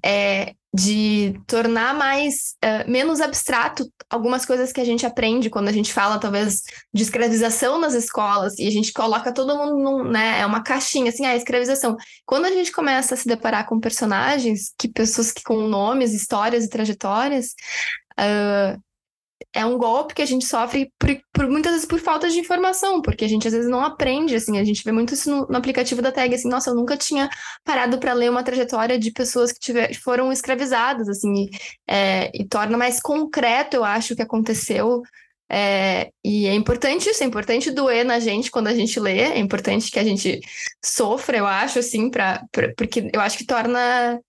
é, 0.04 0.54
de 0.72 1.34
tornar 1.48 1.94
mais 1.94 2.54
uh, 2.64 2.88
menos 2.88 3.20
abstrato 3.20 3.90
algumas 4.08 4.46
coisas 4.46 4.72
que 4.72 4.80
a 4.80 4.84
gente 4.84 5.04
aprende 5.04 5.50
quando 5.50 5.68
a 5.68 5.72
gente 5.72 5.92
fala 5.92 6.18
talvez 6.18 6.62
de 6.94 7.02
escravização 7.02 7.80
nas 7.80 7.94
escolas 7.94 8.56
e 8.56 8.68
a 8.68 8.70
gente 8.70 8.92
coloca 8.92 9.32
todo 9.32 9.56
mundo 9.56 9.76
num, 9.76 10.04
né, 10.04 10.40
é 10.40 10.46
uma 10.46 10.62
caixinha 10.62 11.10
assim, 11.10 11.26
a 11.26 11.30
ah, 11.30 11.36
escravização. 11.36 11.96
Quando 12.24 12.44
a 12.44 12.50
gente 12.52 12.70
começa 12.70 13.14
a 13.14 13.16
se 13.16 13.26
deparar 13.26 13.66
com 13.66 13.80
personagens, 13.80 14.72
que 14.78 14.88
pessoas 14.88 15.32
que 15.32 15.42
com 15.42 15.66
nomes, 15.66 16.14
histórias 16.14 16.64
e 16.64 16.68
trajetórias, 16.68 17.54
uh, 18.12 18.80
é 19.52 19.64
um 19.64 19.76
golpe 19.76 20.14
que 20.14 20.22
a 20.22 20.26
gente 20.26 20.44
sofre 20.44 20.92
por, 20.98 21.08
por, 21.32 21.48
muitas 21.48 21.72
vezes 21.72 21.86
por 21.86 21.98
falta 21.98 22.28
de 22.28 22.38
informação, 22.38 23.02
porque 23.02 23.24
a 23.24 23.28
gente 23.28 23.46
às 23.46 23.52
vezes 23.52 23.68
não 23.68 23.84
aprende, 23.84 24.34
assim, 24.34 24.58
a 24.58 24.64
gente 24.64 24.84
vê 24.84 24.92
muito 24.92 25.14
isso 25.14 25.30
no, 25.30 25.46
no 25.48 25.56
aplicativo 25.56 26.00
da 26.00 26.12
tag, 26.12 26.32
assim, 26.34 26.48
nossa, 26.48 26.70
eu 26.70 26.74
nunca 26.74 26.96
tinha 26.96 27.28
parado 27.64 27.98
para 27.98 28.12
ler 28.12 28.30
uma 28.30 28.44
trajetória 28.44 28.98
de 28.98 29.10
pessoas 29.10 29.52
que 29.52 29.58
tiver, 29.58 29.94
foram 29.94 30.32
escravizadas, 30.32 31.08
assim, 31.08 31.44
e, 31.44 31.50
é, 31.88 32.30
e 32.34 32.46
torna 32.46 32.78
mais 32.78 33.00
concreto, 33.00 33.76
eu 33.76 33.84
acho, 33.84 34.12
o 34.12 34.16
que 34.16 34.22
aconteceu. 34.22 35.02
É, 35.52 36.12
e 36.24 36.46
é 36.46 36.54
importante 36.54 37.10
isso, 37.10 37.24
é 37.24 37.26
importante 37.26 37.72
doer 37.72 38.04
na 38.04 38.20
gente 38.20 38.52
quando 38.52 38.68
a 38.68 38.74
gente 38.74 39.00
lê, 39.00 39.18
é 39.18 39.38
importante 39.40 39.90
que 39.90 39.98
a 39.98 40.04
gente 40.04 40.40
sofra, 40.84 41.36
eu 41.38 41.46
acho, 41.46 41.80
assim, 41.80 42.08
pra, 42.08 42.44
pra 42.52 42.72
porque 42.76 43.10
eu 43.12 43.20
acho 43.20 43.36
que 43.36 43.44
torna 43.44 44.20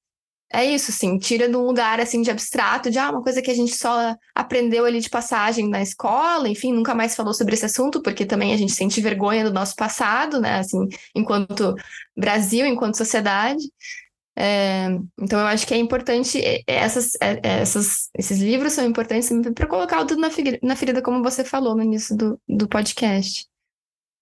é 0.53 0.65
isso, 0.65 0.91
assim, 0.91 1.17
tira 1.17 1.47
de 1.47 1.55
um 1.55 1.65
lugar 1.65 1.99
assim 1.99 2.21
de 2.21 2.29
abstrato, 2.29 2.91
de 2.91 2.99
ah, 2.99 3.09
uma 3.09 3.23
coisa 3.23 3.41
que 3.41 3.49
a 3.49 3.53
gente 3.53 3.75
só 3.75 4.15
aprendeu 4.35 4.85
ali 4.85 4.99
de 4.99 5.09
passagem 5.09 5.69
na 5.69 5.81
escola, 5.81 6.49
enfim, 6.49 6.73
nunca 6.73 6.93
mais 6.93 7.15
falou 7.15 7.33
sobre 7.33 7.53
esse 7.53 7.65
assunto, 7.65 8.01
porque 8.01 8.25
também 8.25 8.53
a 8.53 8.57
gente 8.57 8.73
sente 8.73 9.01
vergonha 9.01 9.43
do 9.43 9.53
nosso 9.53 9.75
passado, 9.75 10.41
né, 10.41 10.59
assim, 10.59 10.87
enquanto 11.15 11.75
Brasil, 12.15 12.65
enquanto 12.65 12.97
sociedade. 12.97 13.63
É, 14.35 14.87
então 15.19 15.39
eu 15.39 15.47
acho 15.47 15.67
que 15.67 15.73
é 15.73 15.77
importante 15.77 16.41
essas, 16.65 17.11
essas, 17.19 18.09
esses 18.17 18.39
livros 18.39 18.73
são 18.73 18.85
importantes 18.85 19.29
para 19.53 19.67
colocar 19.67 20.03
na 20.17 20.29
ferida, 20.29 20.59
na 20.63 20.75
ferida, 20.75 21.01
como 21.01 21.21
você 21.21 21.43
falou 21.43 21.75
no 21.75 21.83
início 21.83 22.15
do, 22.15 22.39
do 22.47 22.67
podcast. 22.67 23.50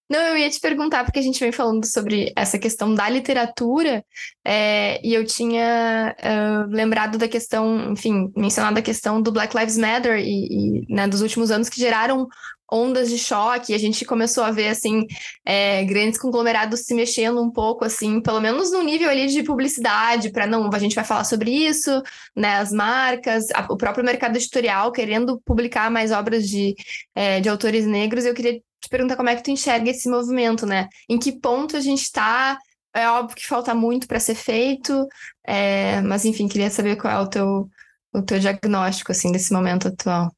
Não, 0.09 0.19
eu 0.19 0.37
ia 0.37 0.49
te 0.49 0.59
perguntar, 0.59 1.03
porque 1.03 1.19
a 1.19 1.21
gente 1.21 1.39
vem 1.39 1.51
falando 1.51 1.85
sobre 1.85 2.33
essa 2.35 2.57
questão 2.57 2.95
da 2.95 3.07
literatura, 3.07 4.03
é, 4.43 4.99
e 5.05 5.13
eu 5.13 5.23
tinha 5.23 6.15
uh, 6.19 6.67
lembrado 6.67 7.15
da 7.19 7.27
questão, 7.27 7.91
enfim, 7.91 8.31
mencionado 8.35 8.79
a 8.79 8.81
questão 8.81 9.21
do 9.21 9.31
Black 9.31 9.55
Lives 9.55 9.77
Matter 9.77 10.17
e, 10.17 10.81
e 10.81 10.93
né, 10.93 11.07
dos 11.07 11.21
últimos 11.21 11.51
anos 11.51 11.69
que 11.69 11.79
geraram 11.79 12.27
ondas 12.71 13.09
de 13.09 13.17
choque, 13.17 13.73
a 13.73 13.77
gente 13.77 14.05
começou 14.05 14.43
a 14.43 14.51
ver, 14.51 14.69
assim, 14.69 15.05
é, 15.45 15.83
grandes 15.85 16.19
conglomerados 16.19 16.81
se 16.81 16.93
mexendo 16.93 17.41
um 17.41 17.51
pouco, 17.51 17.85
assim, 17.85 18.21
pelo 18.21 18.39
menos 18.39 18.71
no 18.71 18.83
nível 18.83 19.09
ali 19.09 19.27
de 19.27 19.43
publicidade, 19.43 20.31
para 20.31 20.47
não, 20.47 20.69
a 20.71 20.79
gente 20.79 20.95
vai 20.95 21.03
falar 21.03 21.23
sobre 21.23 21.51
isso, 21.51 22.01
né, 22.35 22.57
as 22.57 22.71
marcas, 22.71 23.45
a, 23.53 23.67
o 23.71 23.77
próprio 23.77 24.03
mercado 24.03 24.37
editorial 24.37 24.91
querendo 24.91 25.39
publicar 25.45 25.89
mais 25.91 26.11
obras 26.11 26.47
de, 26.47 26.75
é, 27.15 27.39
de 27.39 27.49
autores 27.49 27.85
negros, 27.85 28.25
eu 28.25 28.33
queria 28.33 28.59
te 28.81 28.89
perguntar 28.89 29.15
como 29.15 29.29
é 29.29 29.35
que 29.35 29.43
tu 29.43 29.51
enxerga 29.51 29.89
esse 29.89 30.09
movimento, 30.09 30.65
né? 30.65 30.87
Em 31.07 31.19
que 31.19 31.31
ponto 31.39 31.75
a 31.75 31.81
gente 31.81 32.01
está? 32.01 32.57
É 32.93 33.07
óbvio 33.09 33.35
que 33.35 33.45
falta 33.45 33.75
muito 33.75 34.07
para 34.07 34.19
ser 34.19 34.35
feito, 34.35 35.07
é, 35.45 36.01
mas 36.01 36.25
enfim, 36.25 36.47
queria 36.47 36.71
saber 36.71 36.95
qual 36.95 37.13
é 37.13 37.19
o 37.19 37.29
teu, 37.29 37.69
o 38.13 38.21
teu 38.21 38.39
diagnóstico 38.39 39.11
assim 39.11 39.31
desse 39.31 39.53
momento 39.53 39.87
atual. 39.89 40.31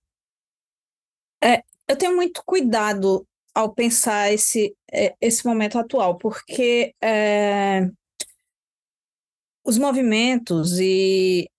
É, 1.44 1.64
eu 1.88 1.98
tenho 1.98 2.16
muito 2.16 2.44
cuidado 2.46 3.26
ao 3.54 3.74
pensar 3.74 4.32
esse, 4.32 4.76
é, 4.92 5.16
esse 5.22 5.46
momento 5.46 5.78
atual, 5.78 6.18
porque 6.18 6.94
é, 7.02 7.90
os 9.64 9.78
movimentos 9.78 10.80
e, 10.80 11.50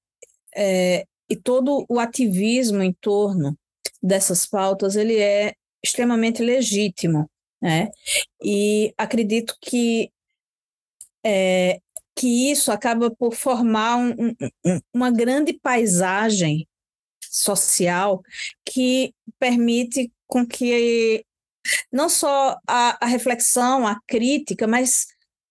é, 0.54 1.04
e 1.28 1.36
todo 1.36 1.86
o 1.88 1.98
ativismo 1.98 2.82
em 2.82 2.92
torno 2.92 3.56
dessas 4.02 4.46
pautas, 4.46 4.96
ele 4.96 5.18
é 5.18 5.54
extremamente 5.82 6.42
legítimo, 6.42 7.30
né? 7.60 7.88
E 8.42 8.94
acredito 8.96 9.56
que 9.60 10.10
é, 11.24 11.80
que 12.14 12.50
isso 12.50 12.70
acaba 12.70 13.10
por 13.10 13.34
formar 13.34 13.96
um, 13.96 14.34
um, 14.64 14.80
uma 14.92 15.10
grande 15.10 15.52
paisagem 15.52 16.68
social 17.20 18.22
que 18.64 19.14
permite 19.38 20.12
com 20.26 20.46
que 20.46 21.24
não 21.90 22.08
só 22.08 22.58
a, 22.66 23.04
a, 23.04 23.06
reflexão, 23.06 23.86
a 23.86 23.98
crítica, 24.06 24.66
mas 24.66 25.06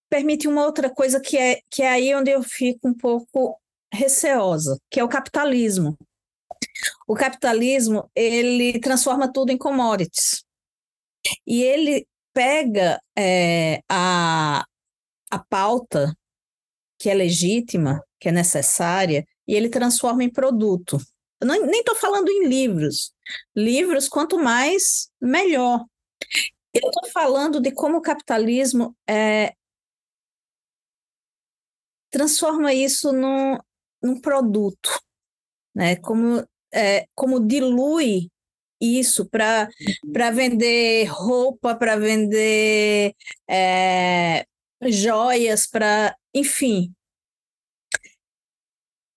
permite 0.09 0.47
uma 0.47 0.65
outra 0.65 0.89
coisa 0.89 1.19
que 1.19 1.37
é, 1.37 1.59
que 1.69 1.81
é 1.81 1.89
aí 1.89 2.13
onde 2.13 2.31
eu 2.31 2.43
fico 2.43 2.87
um 2.87 2.93
pouco 2.93 3.57
receosa, 3.93 4.77
que 4.89 4.99
é 4.99 5.03
o 5.03 5.09
capitalismo. 5.09 5.97
O 7.07 7.15
capitalismo, 7.15 8.09
ele 8.15 8.79
transforma 8.79 9.31
tudo 9.31 9.51
em 9.51 9.57
commodities. 9.57 10.43
E 11.45 11.61
ele 11.61 12.07
pega 12.33 13.01
é, 13.17 13.81
a, 13.89 14.65
a 15.29 15.39
pauta 15.39 16.15
que 16.97 17.09
é 17.09 17.13
legítima, 17.13 18.03
que 18.19 18.29
é 18.29 18.31
necessária, 18.31 19.25
e 19.47 19.55
ele 19.55 19.69
transforma 19.69 20.23
em 20.23 20.29
produto. 20.29 20.97
Eu 21.39 21.47
não, 21.47 21.65
nem 21.65 21.79
estou 21.79 21.95
falando 21.95 22.29
em 22.29 22.47
livros. 22.47 23.13
Livros, 23.55 24.07
quanto 24.07 24.37
mais, 24.37 25.09
melhor. 25.19 25.83
Eu 26.73 26.87
estou 26.87 27.09
falando 27.11 27.59
de 27.59 27.71
como 27.71 27.97
o 27.97 28.01
capitalismo 28.01 28.95
é, 29.09 29.53
transforma 32.11 32.73
isso 32.73 33.11
num, 33.11 33.57
num 34.01 34.21
produto, 34.21 35.01
né? 35.73 35.95
como 35.95 36.47
é, 36.73 37.07
como 37.15 37.45
dilui 37.45 38.29
isso 38.81 39.29
para 39.29 39.69
vender 40.33 41.05
roupa, 41.05 41.75
para 41.75 41.95
vender 41.97 43.13
é, 43.47 44.45
joias, 44.87 45.67
para. 45.67 46.15
Enfim. 46.33 46.93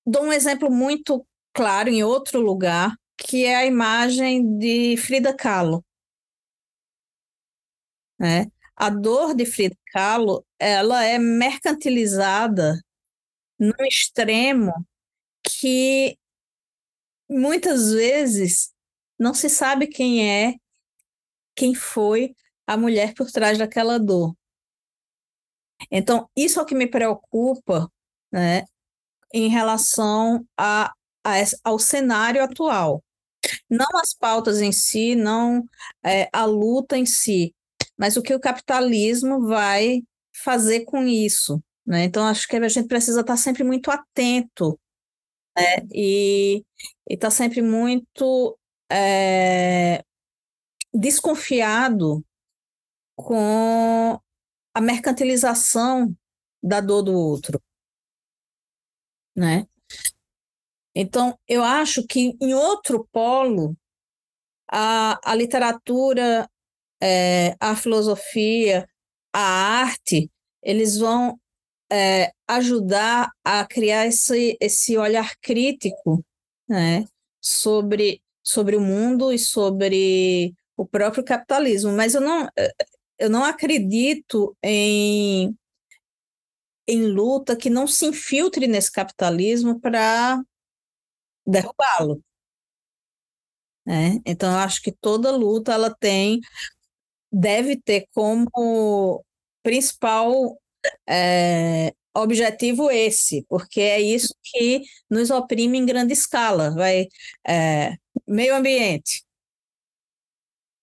Dou 0.06 0.24
um 0.24 0.32
exemplo 0.32 0.70
muito 0.70 1.26
claro 1.54 1.88
em 1.88 2.02
outro 2.04 2.40
lugar, 2.40 2.94
que 3.16 3.46
é 3.46 3.56
a 3.56 3.66
imagem 3.66 4.58
de 4.58 4.96
Frida 4.98 5.34
Kahlo. 5.34 5.82
Né? 8.18 8.46
A 8.76 8.90
dor 8.90 9.34
de 9.34 9.46
Frida 9.46 9.76
Kahlo 9.92 10.44
ela 10.58 11.04
é 11.04 11.18
mercantilizada 11.18 12.80
no 13.58 13.74
extremo 13.80 14.72
que 15.42 16.18
muitas 17.34 17.92
vezes 17.92 18.72
não 19.18 19.34
se 19.34 19.48
sabe 19.48 19.86
quem 19.86 20.30
é, 20.30 20.54
quem 21.54 21.74
foi 21.74 22.34
a 22.66 22.76
mulher 22.76 23.14
por 23.14 23.30
trás 23.30 23.58
daquela 23.58 23.98
dor. 23.98 24.34
Então, 25.90 26.28
isso 26.36 26.58
é 26.58 26.62
o 26.62 26.66
que 26.66 26.74
me 26.74 26.86
preocupa 26.86 27.90
né, 28.32 28.64
em 29.32 29.48
relação 29.48 30.46
a, 30.56 30.92
a, 31.24 31.34
ao 31.62 31.78
cenário 31.78 32.42
atual. 32.42 33.02
Não 33.68 33.98
as 34.00 34.14
pautas 34.14 34.60
em 34.60 34.72
si, 34.72 35.14
não 35.14 35.64
é, 36.02 36.28
a 36.32 36.44
luta 36.44 36.96
em 36.96 37.04
si, 37.04 37.54
mas 37.98 38.16
o 38.16 38.22
que 38.22 38.34
o 38.34 38.40
capitalismo 38.40 39.46
vai 39.46 40.02
fazer 40.32 40.84
com 40.84 41.02
isso. 41.04 41.62
Né? 41.84 42.04
Então, 42.04 42.26
acho 42.26 42.48
que 42.48 42.56
a 42.56 42.68
gente 42.68 42.88
precisa 42.88 43.20
estar 43.20 43.36
sempre 43.36 43.62
muito 43.64 43.90
atento 43.90 44.78
né? 45.56 45.86
e 45.92 46.64
está 47.08 47.30
sempre 47.30 47.62
muito 47.62 48.58
é, 48.90 50.04
desconfiado 50.92 52.24
com 53.16 54.20
a 54.74 54.80
mercantilização 54.80 56.14
da 56.62 56.80
dor 56.80 57.02
do 57.02 57.12
outro, 57.12 57.62
né? 59.36 59.66
Então, 60.94 61.38
eu 61.48 61.62
acho 61.62 62.06
que 62.06 62.36
em 62.40 62.54
outro 62.54 63.08
polo, 63.12 63.76
a, 64.70 65.18
a 65.24 65.34
literatura, 65.34 66.48
é, 67.02 67.56
a 67.60 67.76
filosofia, 67.76 68.88
a 69.32 69.40
arte, 69.40 70.30
eles 70.62 70.98
vão 70.98 71.38
é, 71.94 72.32
ajudar 72.48 73.30
a 73.44 73.64
criar 73.64 74.06
esse, 74.06 74.56
esse 74.60 74.98
olhar 74.98 75.36
crítico 75.40 76.24
né, 76.68 77.04
sobre, 77.40 78.20
sobre 78.42 78.74
o 78.74 78.80
mundo 78.80 79.32
e 79.32 79.38
sobre 79.38 80.52
o 80.76 80.84
próprio 80.84 81.24
capitalismo. 81.24 81.92
Mas 81.92 82.14
eu 82.14 82.20
não, 82.20 82.48
eu 83.16 83.30
não 83.30 83.44
acredito 83.44 84.56
em, 84.60 85.56
em 86.88 87.06
luta 87.06 87.54
que 87.54 87.70
não 87.70 87.86
se 87.86 88.06
infiltre 88.06 88.66
nesse 88.66 88.90
capitalismo 88.90 89.78
para 89.78 90.42
derrubá-lo. 91.46 92.20
Né? 93.86 94.20
Então, 94.26 94.50
eu 94.50 94.58
acho 94.58 94.82
que 94.82 94.90
toda 94.90 95.30
luta 95.30 95.72
ela 95.72 95.94
tem, 95.94 96.40
deve 97.30 97.76
ter 97.76 98.08
como 98.12 99.24
principal 99.62 100.58
é, 101.08 101.94
objetivo 102.14 102.90
esse, 102.90 103.44
porque 103.48 103.80
é 103.80 104.00
isso 104.00 104.34
que 104.42 104.82
nos 105.10 105.30
oprime 105.30 105.78
em 105.78 105.86
grande 105.86 106.12
escala. 106.12 106.70
Vai 106.74 107.08
é, 107.46 107.96
meio 108.26 108.54
ambiente, 108.54 109.24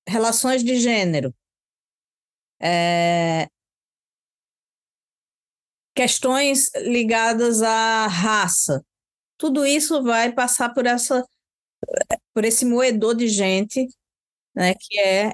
relações 0.08 0.64
de 0.64 0.78
gênero, 0.78 1.34
é, 2.60 3.48
questões 5.96 6.72
ligadas 6.76 7.62
à 7.62 8.08
raça. 8.08 8.84
Tudo 9.38 9.66
isso 9.66 10.04
vai 10.04 10.32
passar 10.34 10.74
por 10.74 10.86
essa 10.86 11.26
por 12.34 12.46
esse 12.46 12.66
moedor 12.66 13.16
de 13.16 13.28
gente, 13.28 13.88
né, 14.56 14.74
que 14.76 15.00
é 15.00 15.34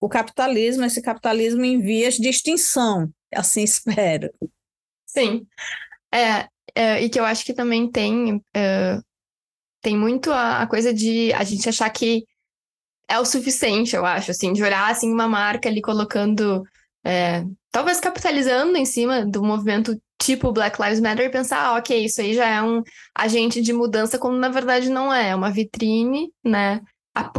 o 0.00 0.08
capitalismo, 0.08 0.84
esse 0.84 1.02
capitalismo 1.02 1.64
em 1.64 1.80
vias 1.80 2.14
de 2.14 2.28
extinção, 2.28 3.12
assim 3.34 3.62
espero. 3.62 4.30
Sim. 5.06 5.46
É, 6.12 6.48
é, 6.74 7.02
e 7.02 7.08
que 7.08 7.18
eu 7.18 7.24
acho 7.24 7.44
que 7.44 7.52
também 7.52 7.90
tem, 7.90 8.42
é, 8.54 8.98
tem 9.82 9.96
muito 9.96 10.32
a, 10.32 10.62
a, 10.62 10.66
coisa 10.66 10.92
de 10.92 11.32
a 11.32 11.44
gente 11.44 11.68
achar 11.68 11.90
que 11.90 12.24
é 13.08 13.18
o 13.18 13.24
suficiente, 13.24 13.96
eu 13.96 14.06
acho, 14.06 14.30
assim, 14.30 14.52
de 14.52 14.62
olhar 14.62 14.88
assim, 14.90 15.12
uma 15.12 15.28
marca 15.28 15.68
ali 15.68 15.80
colocando, 15.80 16.62
é, 17.04 17.44
talvez 17.72 17.98
capitalizando 17.98 18.76
em 18.76 18.84
cima 18.84 19.26
do 19.26 19.42
movimento 19.42 20.00
tipo 20.22 20.52
Black 20.52 20.80
Lives 20.80 21.00
Matter 21.00 21.26
e 21.26 21.30
pensar, 21.30 21.64
ah, 21.64 21.76
ok, 21.76 22.04
isso 22.04 22.20
aí 22.20 22.34
já 22.34 22.46
é 22.46 22.62
um 22.62 22.82
agente 23.14 23.60
de 23.60 23.72
mudança, 23.72 24.18
quando 24.18 24.38
na 24.38 24.48
verdade 24.48 24.90
não 24.90 25.12
é, 25.12 25.30
é 25.30 25.34
uma 25.34 25.50
vitrine, 25.50 26.32
né? 26.44 26.80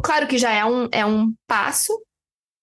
Claro 0.03 0.27
que 0.27 0.37
já 0.37 0.51
é 0.51 0.65
um, 0.65 0.89
é 0.91 1.05
um 1.05 1.33
passo, 1.47 1.93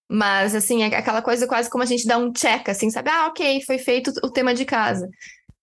mas, 0.08 0.54
assim, 0.54 0.82
é 0.82 0.86
aquela 0.86 1.22
coisa 1.22 1.46
quase 1.46 1.70
como 1.70 1.82
a 1.82 1.86
gente 1.86 2.06
dá 2.06 2.18
um 2.18 2.32
check, 2.32 2.68
assim, 2.68 2.90
sabe? 2.90 3.10
Ah, 3.10 3.26
ok, 3.28 3.62
foi 3.66 3.78
feito 3.78 4.12
o 4.22 4.30
tema 4.30 4.54
de 4.54 4.64
casa. 4.64 5.08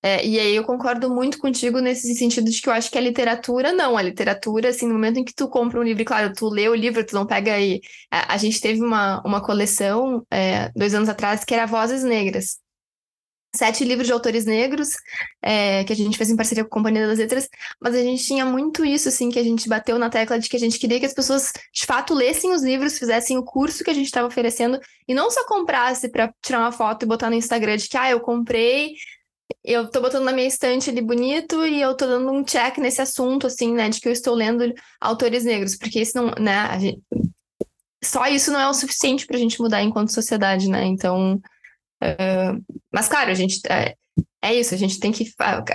É, 0.03 0.25
e 0.25 0.39
aí 0.39 0.55
eu 0.55 0.63
concordo 0.63 1.09
muito 1.09 1.39
contigo 1.39 1.79
nesse 1.79 2.13
sentido 2.15 2.49
de 2.51 2.61
que 2.61 2.69
eu 2.69 2.73
acho 2.73 2.91
que 2.91 2.97
a 2.97 3.01
literatura, 3.01 3.73
não. 3.73 3.97
A 3.97 4.01
literatura, 4.03 4.69
assim, 4.69 4.87
no 4.87 4.93
momento 4.93 5.17
em 5.19 5.23
que 5.23 5.33
tu 5.33 5.47
compra 5.49 5.79
um 5.79 5.83
livro, 5.83 6.05
claro, 6.05 6.31
tu 6.33 6.47
lê 6.47 6.69
o 6.69 6.75
livro, 6.75 7.03
tu 7.05 7.15
não 7.15 7.25
pega 7.25 7.53
aí. 7.55 7.81
A, 8.11 8.35
a 8.35 8.37
gente 8.37 8.61
teve 8.61 8.81
uma, 8.81 9.21
uma 9.25 9.41
coleção, 9.41 10.23
é, 10.31 10.69
dois 10.75 10.93
anos 10.93 11.09
atrás, 11.09 11.43
que 11.43 11.53
era 11.55 11.65
Vozes 11.65 12.03
Negras 12.03 12.63
sete 13.55 13.83
livros 13.83 14.07
de 14.07 14.13
autores 14.13 14.45
negros, 14.45 14.89
é, 15.41 15.83
que 15.83 15.93
a 15.93 15.95
gente 15.95 16.17
fez 16.17 16.29
em 16.29 16.35
parceria 16.35 16.63
com 16.63 16.69
a 16.69 16.77
Companhia 16.77 17.07
das 17.07 17.17
Letras, 17.17 17.49
mas 17.81 17.95
a 17.95 18.01
gente 18.01 18.23
tinha 18.23 18.45
muito 18.45 18.85
isso, 18.85 19.09
assim, 19.09 19.29
que 19.29 19.39
a 19.39 19.43
gente 19.43 19.67
bateu 19.67 19.97
na 19.97 20.09
tecla 20.09 20.37
de 20.37 20.49
que 20.49 20.55
a 20.55 20.59
gente 20.59 20.77
queria 20.77 20.99
que 20.99 21.05
as 21.05 21.13
pessoas, 21.13 21.51
de 21.73 21.85
fato, 21.85 22.13
lessem 22.13 22.53
os 22.53 22.63
livros, 22.63 22.99
fizessem 22.99 23.37
o 23.37 23.43
curso 23.43 23.83
que 23.83 23.89
a 23.89 23.93
gente 23.93 24.05
estava 24.05 24.27
oferecendo, 24.27 24.79
e 25.07 25.13
não 25.13 25.31
só 25.31 25.45
comprasse 25.45 26.09
para 26.09 26.33
tirar 26.43 26.59
uma 26.59 26.71
foto 26.71 27.03
e 27.03 27.07
botar 27.07 27.29
no 27.29 27.35
Instagram 27.35 27.77
de 27.77 27.87
que, 27.87 27.97
ah, 27.97 28.09
eu 28.09 28.19
comprei, 28.19 28.93
eu 29.63 29.89
tô 29.89 30.01
botando 30.01 30.23
na 30.23 30.31
minha 30.31 30.47
estante 30.47 30.89
ali 30.89 31.01
bonito 31.01 31.65
e 31.65 31.81
eu 31.81 31.95
tô 31.95 32.05
dando 32.07 32.31
um 32.31 32.43
check 32.43 32.77
nesse 32.77 33.01
assunto, 33.01 33.47
assim, 33.47 33.73
né, 33.73 33.89
de 33.89 33.99
que 33.99 34.07
eu 34.07 34.13
estou 34.13 34.33
lendo 34.35 34.73
autores 34.99 35.43
negros, 35.43 35.75
porque 35.75 36.01
isso 36.01 36.15
não, 36.15 36.31
né, 36.39 36.79
gente... 36.79 37.01
só 38.03 38.27
isso 38.27 38.51
não 38.51 38.59
é 38.59 38.67
o 38.69 38.73
suficiente 38.73 39.25
para 39.25 39.37
a 39.37 39.39
gente 39.39 39.61
mudar 39.61 39.81
enquanto 39.81 40.13
sociedade, 40.13 40.69
né, 40.69 40.85
então... 40.85 41.39
Mas, 42.91 43.07
claro, 43.07 43.31
a 43.31 43.33
gente 43.33 43.59
é, 43.69 43.95
é, 44.41 44.53
isso, 44.53 44.73
a 44.73 44.77
gente 44.77 44.99
tem 44.99 45.11
que. 45.11 45.31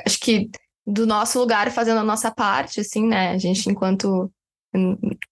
Acho 0.07 0.19
que 0.21 0.49
do 0.87 1.07
nosso 1.07 1.39
lugar 1.39 1.71
fazendo 1.71 1.99
a 1.99 2.05
nossa 2.05 2.31
parte, 2.31 2.81
assim, 2.81 3.07
né? 3.07 3.31
A 3.31 3.39
gente, 3.39 3.69
enquanto 3.69 4.33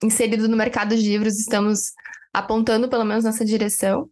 inserido 0.02 0.48
no 0.48 0.56
mercado 0.56 0.96
de 0.96 1.08
livros, 1.08 1.38
estamos 1.38 1.92
apontando 2.32 2.88
pelo 2.88 3.04
menos 3.04 3.24
nessa 3.24 3.44
direção. 3.44 4.08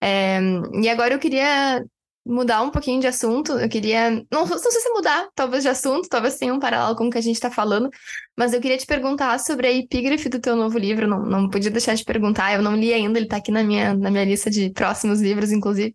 É, 0.00 0.40
e 0.80 0.88
agora 0.88 1.14
eu 1.14 1.18
queria 1.18 1.84
mudar 2.24 2.62
um 2.62 2.70
pouquinho 2.70 3.00
de 3.00 3.06
assunto. 3.06 3.52
Eu 3.52 3.68
queria. 3.68 4.10
Não, 4.30 4.46
não 4.46 4.58
sei 4.58 4.70
se 4.70 4.88
mudar, 4.90 5.28
talvez 5.34 5.62
de 5.62 5.68
assunto, 5.68 6.08
talvez 6.08 6.36
tenha 6.36 6.54
um 6.54 6.60
paralelo 6.60 6.96
com 6.96 7.06
o 7.06 7.10
que 7.10 7.18
a 7.18 7.22
gente 7.22 7.34
está 7.34 7.50
falando, 7.50 7.90
mas 8.36 8.52
eu 8.52 8.60
queria 8.60 8.78
te 8.78 8.86
perguntar 8.86 9.38
sobre 9.40 9.66
a 9.66 9.72
epígrafe 9.72 10.28
do 10.28 10.40
teu 10.40 10.56
novo 10.56 10.78
livro. 10.78 11.06
Não, 11.06 11.24
não 11.24 11.50
podia 11.50 11.70
deixar 11.70 11.94
de 11.94 12.04
perguntar, 12.04 12.54
eu 12.54 12.62
não 12.62 12.76
li 12.76 12.92
ainda, 12.92 13.18
ele 13.18 13.26
está 13.26 13.36
aqui 13.36 13.50
na 13.50 13.62
minha, 13.62 13.94
na 13.94 14.10
minha 14.10 14.24
lista 14.24 14.50
de 14.50 14.70
próximos 14.70 15.20
livros, 15.20 15.52
inclusive. 15.52 15.94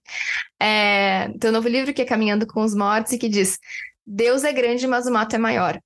É, 0.59 1.29
teu 1.39 1.51
novo 1.51 1.67
livro, 1.67 1.93
que 1.93 2.01
é 2.01 2.05
Caminhando 2.05 2.45
com 2.47 2.63
os 2.63 2.75
Mortos, 2.75 3.13
e 3.13 3.17
que 3.17 3.29
diz: 3.29 3.57
Deus 4.05 4.43
é 4.43 4.53
grande, 4.53 4.87
mas 4.87 5.07
o 5.07 5.11
mato 5.11 5.35
é 5.35 5.39
maior. 5.39 5.79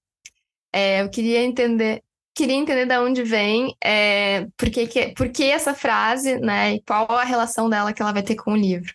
É, 0.73 1.01
eu 1.01 1.09
queria 1.09 1.41
entender. 1.43 2.03
Queria 2.33 2.55
entender 2.55 2.85
de 2.85 2.97
onde 2.97 3.23
vem, 3.23 3.75
é, 3.83 4.47
por, 4.55 4.69
que, 4.69 4.87
que, 4.87 5.13
por 5.13 5.29
que 5.29 5.43
essa 5.43 5.73
frase, 5.73 6.39
né? 6.39 6.75
E 6.75 6.81
qual 6.81 7.05
a 7.11 7.25
relação 7.25 7.69
dela 7.69 7.91
que 7.91 8.01
ela 8.01 8.13
vai 8.13 8.23
ter 8.23 8.35
com 8.35 8.53
o 8.53 8.55
livro. 8.55 8.93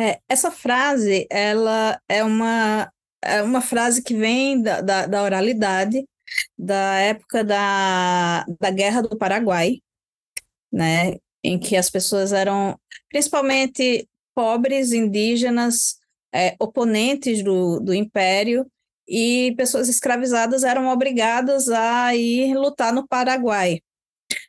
É, 0.00 0.18
essa 0.30 0.50
frase, 0.50 1.26
ela 1.28 2.00
é 2.08 2.24
uma, 2.24 2.90
é 3.22 3.42
uma 3.42 3.60
frase 3.60 4.02
que 4.02 4.14
vem 4.14 4.62
da, 4.62 4.80
da, 4.80 5.06
da 5.06 5.22
oralidade, 5.22 6.08
da 6.58 6.94
época 7.00 7.44
da, 7.44 8.46
da 8.58 8.70
Guerra 8.70 9.02
do 9.02 9.18
Paraguai, 9.18 9.82
né, 10.72 11.16
em 11.44 11.58
que 11.58 11.76
as 11.76 11.90
pessoas 11.90 12.32
eram 12.32 12.80
principalmente 13.10 14.08
pobres, 14.34 14.92
indígenas, 14.92 15.98
é, 16.32 16.56
oponentes 16.58 17.44
do, 17.44 17.78
do 17.80 17.92
império, 17.92 18.66
e 19.06 19.54
pessoas 19.56 19.86
escravizadas 19.88 20.62
eram 20.62 20.88
obrigadas 20.88 21.68
a 21.68 22.14
ir 22.14 22.54
lutar 22.54 22.92
no 22.94 23.06
Paraguai. 23.06 23.82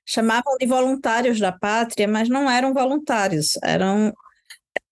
Chamavam 0.06 0.56
de 0.58 0.66
voluntários 0.66 1.40
da 1.42 1.52
pátria, 1.52 2.08
mas 2.08 2.30
não 2.30 2.50
eram 2.50 2.74
voluntários, 2.74 3.58
eram 3.64 4.14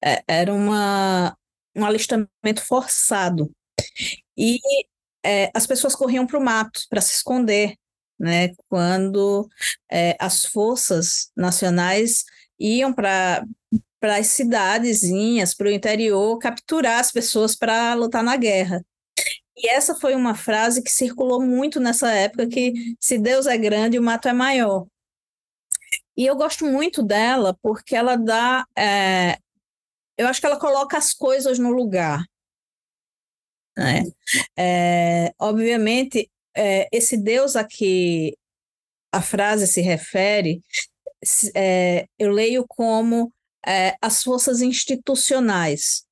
é, 0.03 0.23
era 0.27 0.53
uma, 0.53 1.35
um 1.75 1.85
alistamento 1.85 2.63
forçado. 2.65 3.51
E 4.37 4.59
é, 5.25 5.51
as 5.53 5.67
pessoas 5.67 5.95
corriam 5.95 6.25
para 6.25 6.39
o 6.39 6.43
mato 6.43 6.81
para 6.89 7.01
se 7.01 7.13
esconder, 7.13 7.75
né? 8.19 8.53
Quando 8.69 9.49
é, 9.91 10.15
as 10.19 10.45
forças 10.45 11.31
nacionais 11.35 12.23
iam 12.59 12.93
para 12.93 13.45
para 13.99 14.15
as 14.17 14.27
cidadezinhas, 14.27 15.53
para 15.53 15.67
o 15.67 15.71
interior, 15.71 16.39
capturar 16.39 16.99
as 16.99 17.11
pessoas 17.11 17.55
para 17.55 17.93
lutar 17.95 18.23
na 18.23 18.37
guerra. 18.37 18.81
E 19.57 19.69
essa 19.69 19.93
foi 19.93 20.15
uma 20.15 20.35
frase 20.35 20.81
que 20.81 20.89
circulou 20.89 21.41
muito 21.41 21.81
nessa 21.81 22.09
época 22.13 22.47
que 22.47 22.95
se 22.99 23.17
Deus 23.17 23.45
é 23.45 23.57
grande, 23.57 23.99
o 23.99 24.03
mato 24.03 24.29
é 24.29 24.33
maior. 24.33 24.87
E 26.15 26.25
eu 26.25 26.35
gosto 26.35 26.65
muito 26.65 27.03
dela 27.03 27.57
porque 27.61 27.95
ela 27.95 28.15
dá 28.15 28.65
é, 28.77 29.37
eu 30.19 30.27
acho 30.27 30.41
que 30.41 30.45
ela 30.45 30.59
coloca 30.59 30.97
as 30.97 31.13
coisas 31.13 31.57
no 31.57 31.71
lugar. 31.71 32.25
Né? 33.77 34.03
É, 34.57 35.33
obviamente, 35.39 36.29
é, 36.53 36.89
esse 36.91 37.15
Deus 37.15 37.55
a 37.55 37.63
que 37.63 38.37
a 39.13 39.21
frase 39.21 39.65
se 39.65 39.79
refere, 39.79 40.61
é, 41.55 42.05
eu 42.19 42.31
leio 42.31 42.65
como 42.67 43.31
é, 43.65 43.95
as 44.01 44.21
forças 44.21 44.61
institucionais 44.61 46.03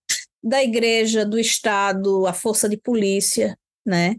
da 0.42 0.64
igreja, 0.64 1.26
do 1.26 1.38
Estado, 1.38 2.26
a 2.26 2.32
força 2.32 2.70
de 2.70 2.78
polícia, 2.78 3.60
né? 3.86 4.16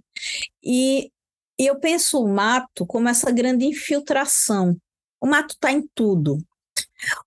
E, 0.62 1.11
e 1.59 1.66
eu 1.66 1.81
penso 1.81 2.22
o 2.22 2.29
mato 2.29 2.87
como 2.87 3.09
essa 3.09 3.31
grande 3.31 3.64
infiltração. 3.64 4.77
O 5.18 5.27
mato 5.27 5.53
está 5.53 5.72
em 5.72 5.88
tudo. 5.94 6.44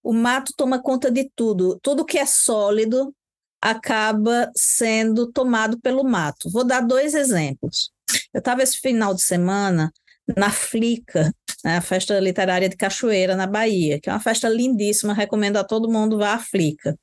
O 0.04 0.14
mato 0.14 0.54
toma 0.56 0.82
conta 0.82 1.12
de 1.12 1.30
tudo. 1.36 1.80
Tudo 1.82 2.06
que 2.06 2.18
é 2.18 2.26
sólido 2.26 3.14
acaba 3.62 4.52
sendo 4.56 5.32
tomado 5.32 5.80
pelo 5.80 6.04
mato. 6.04 6.50
Vou 6.50 6.64
dar 6.64 6.82
dois 6.82 7.14
exemplos. 7.14 7.92
Eu 8.34 8.40
estava 8.40 8.64
esse 8.64 8.80
final 8.80 9.14
de 9.14 9.22
semana 9.22 9.92
na 10.38 10.50
Flica, 10.50 11.34
né, 11.64 11.78
a 11.78 11.82
festa 11.82 12.20
literária 12.20 12.68
de 12.70 12.76
Cachoeira, 12.76 13.36
na 13.36 13.48
Bahia, 13.48 14.00
que 14.00 14.10
é 14.10 14.14
uma 14.14 14.20
festa 14.20 14.50
lindíssima, 14.50 15.14
recomendo 15.14 15.58
a 15.58 15.64
todo 15.64 15.92
mundo 15.92 16.18
vá 16.18 16.34
à 16.34 16.40
Flica. 16.40 16.98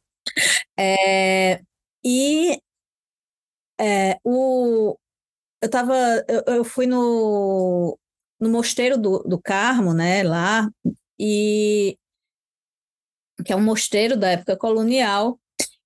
É, 0.79 1.61
e 2.05 2.61
é, 3.81 4.19
o, 4.25 4.97
eu, 5.63 5.71
tava, 5.71 5.95
eu, 6.29 6.57
eu 6.57 6.65
fui 6.65 6.87
no, 6.87 7.99
no 8.41 8.51
Mosteiro 8.51 8.99
do, 8.99 9.21
do 9.21 9.41
Carmo, 9.41 9.95
né, 9.95 10.23
lá, 10.23 10.69
e 11.19 11.97
que 13.45 13.53
é 13.53 13.57
um 13.57 13.63
mosteiro 13.63 14.17
da 14.17 14.31
época 14.31 14.57
colonial, 14.57 15.39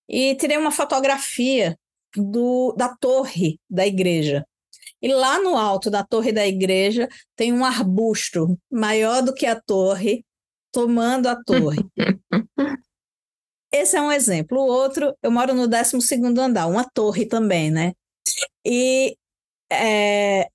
e 0.08 0.34
tirei 0.36 0.56
uma 0.56 0.70
fotografia 0.70 1.78
do, 2.16 2.74
da 2.76 2.94
torre 2.96 3.58
da 3.68 3.86
igreja. 3.86 4.46
E 5.00 5.12
lá 5.12 5.40
no 5.40 5.56
alto 5.56 5.90
da 5.90 6.04
torre 6.04 6.32
da 6.32 6.46
igreja 6.46 7.08
tem 7.34 7.52
um 7.52 7.64
arbusto 7.64 8.58
maior 8.70 9.22
do 9.22 9.34
que 9.34 9.46
a 9.46 9.60
torre, 9.60 10.24
tomando 10.70 11.26
a 11.26 11.42
torre. 11.42 11.84
Esse 13.72 13.96
é 13.96 14.02
um 14.02 14.12
exemplo. 14.12 14.58
O 14.58 14.66
outro, 14.66 15.16
eu 15.22 15.30
moro 15.30 15.54
no 15.54 15.66
12 15.66 15.96
andar, 16.38 16.66
uma 16.66 16.84
torre 16.84 17.26
também, 17.26 17.70
né? 17.70 17.92
E 18.64 19.16
é, 19.72 20.48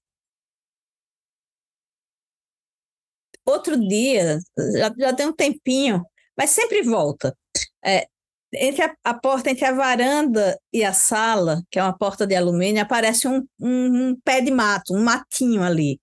outro 3.45 3.77
dia, 3.79 4.39
já, 4.77 4.93
já 4.97 5.13
tem 5.13 5.27
um 5.27 5.33
tempinho, 5.33 6.05
mas 6.37 6.51
sempre 6.51 6.81
volta. 6.83 7.35
É, 7.83 8.07
entre 8.53 8.83
a, 8.83 8.95
a, 9.03 9.13
porta 9.13 9.49
entre 9.49 9.65
a 9.65 9.73
varanda 9.73 10.57
e 10.71 10.83
a 10.83 10.93
sala, 10.93 11.61
que 11.69 11.79
é 11.79 11.83
uma 11.83 11.97
porta 11.97 12.25
de 12.25 12.35
alumínio, 12.35 12.81
aparece 12.81 13.27
um, 13.27 13.45
um, 13.59 14.09
um, 14.09 14.15
pé 14.23 14.41
de 14.41 14.51
mato, 14.51 14.93
um 14.93 15.03
matinho 15.03 15.63
ali, 15.63 15.99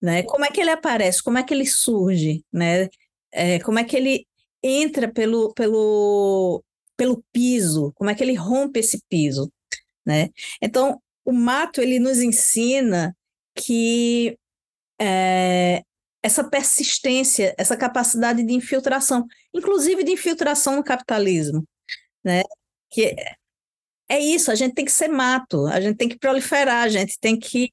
né? 0.00 0.22
Como 0.22 0.44
é 0.44 0.50
que 0.50 0.60
ele 0.60 0.70
aparece? 0.70 1.22
Como 1.22 1.38
é 1.38 1.42
que 1.42 1.52
ele 1.52 1.66
surge, 1.66 2.42
né? 2.52 2.88
É, 3.32 3.58
como 3.60 3.78
é 3.78 3.84
que 3.84 3.96
ele 3.96 4.26
entra 4.62 5.10
pelo, 5.12 5.52
pelo, 5.54 6.62
pelo 6.96 7.22
piso? 7.32 7.92
Como 7.94 8.10
é 8.10 8.14
que 8.14 8.22
ele 8.22 8.34
rompe 8.34 8.80
esse 8.80 9.02
piso, 9.08 9.52
né? 10.06 10.30
Então, 10.62 11.00
o 11.24 11.32
mato 11.32 11.80
ele 11.80 11.98
nos 11.98 12.20
ensina 12.20 13.16
que 13.54 14.36
é, 15.00 15.82
essa 16.22 16.44
persistência, 16.48 17.54
essa 17.58 17.76
capacidade 17.76 18.44
de 18.44 18.52
infiltração, 18.52 19.26
inclusive 19.52 20.04
de 20.04 20.12
infiltração 20.12 20.76
no 20.76 20.84
capitalismo, 20.84 21.66
né? 22.24 22.42
Que 22.90 23.14
é 24.08 24.20
isso, 24.20 24.50
a 24.50 24.54
gente 24.54 24.74
tem 24.74 24.84
que 24.84 24.92
ser 24.92 25.08
mato, 25.08 25.66
a 25.66 25.80
gente 25.80 25.96
tem 25.96 26.08
que 26.08 26.18
proliferar, 26.18 26.84
a 26.84 26.88
gente 26.88 27.18
tem 27.18 27.38
que 27.38 27.72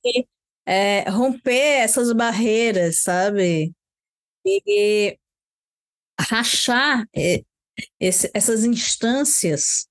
é, 0.65 1.09
romper 1.09 1.81
essas 1.81 2.11
barreiras, 2.13 3.01
sabe? 3.01 3.73
E 4.45 5.17
rachar 6.19 7.05
é, 7.15 7.43
esse, 7.99 8.31
essas 8.33 8.63
instâncias, 8.63 9.87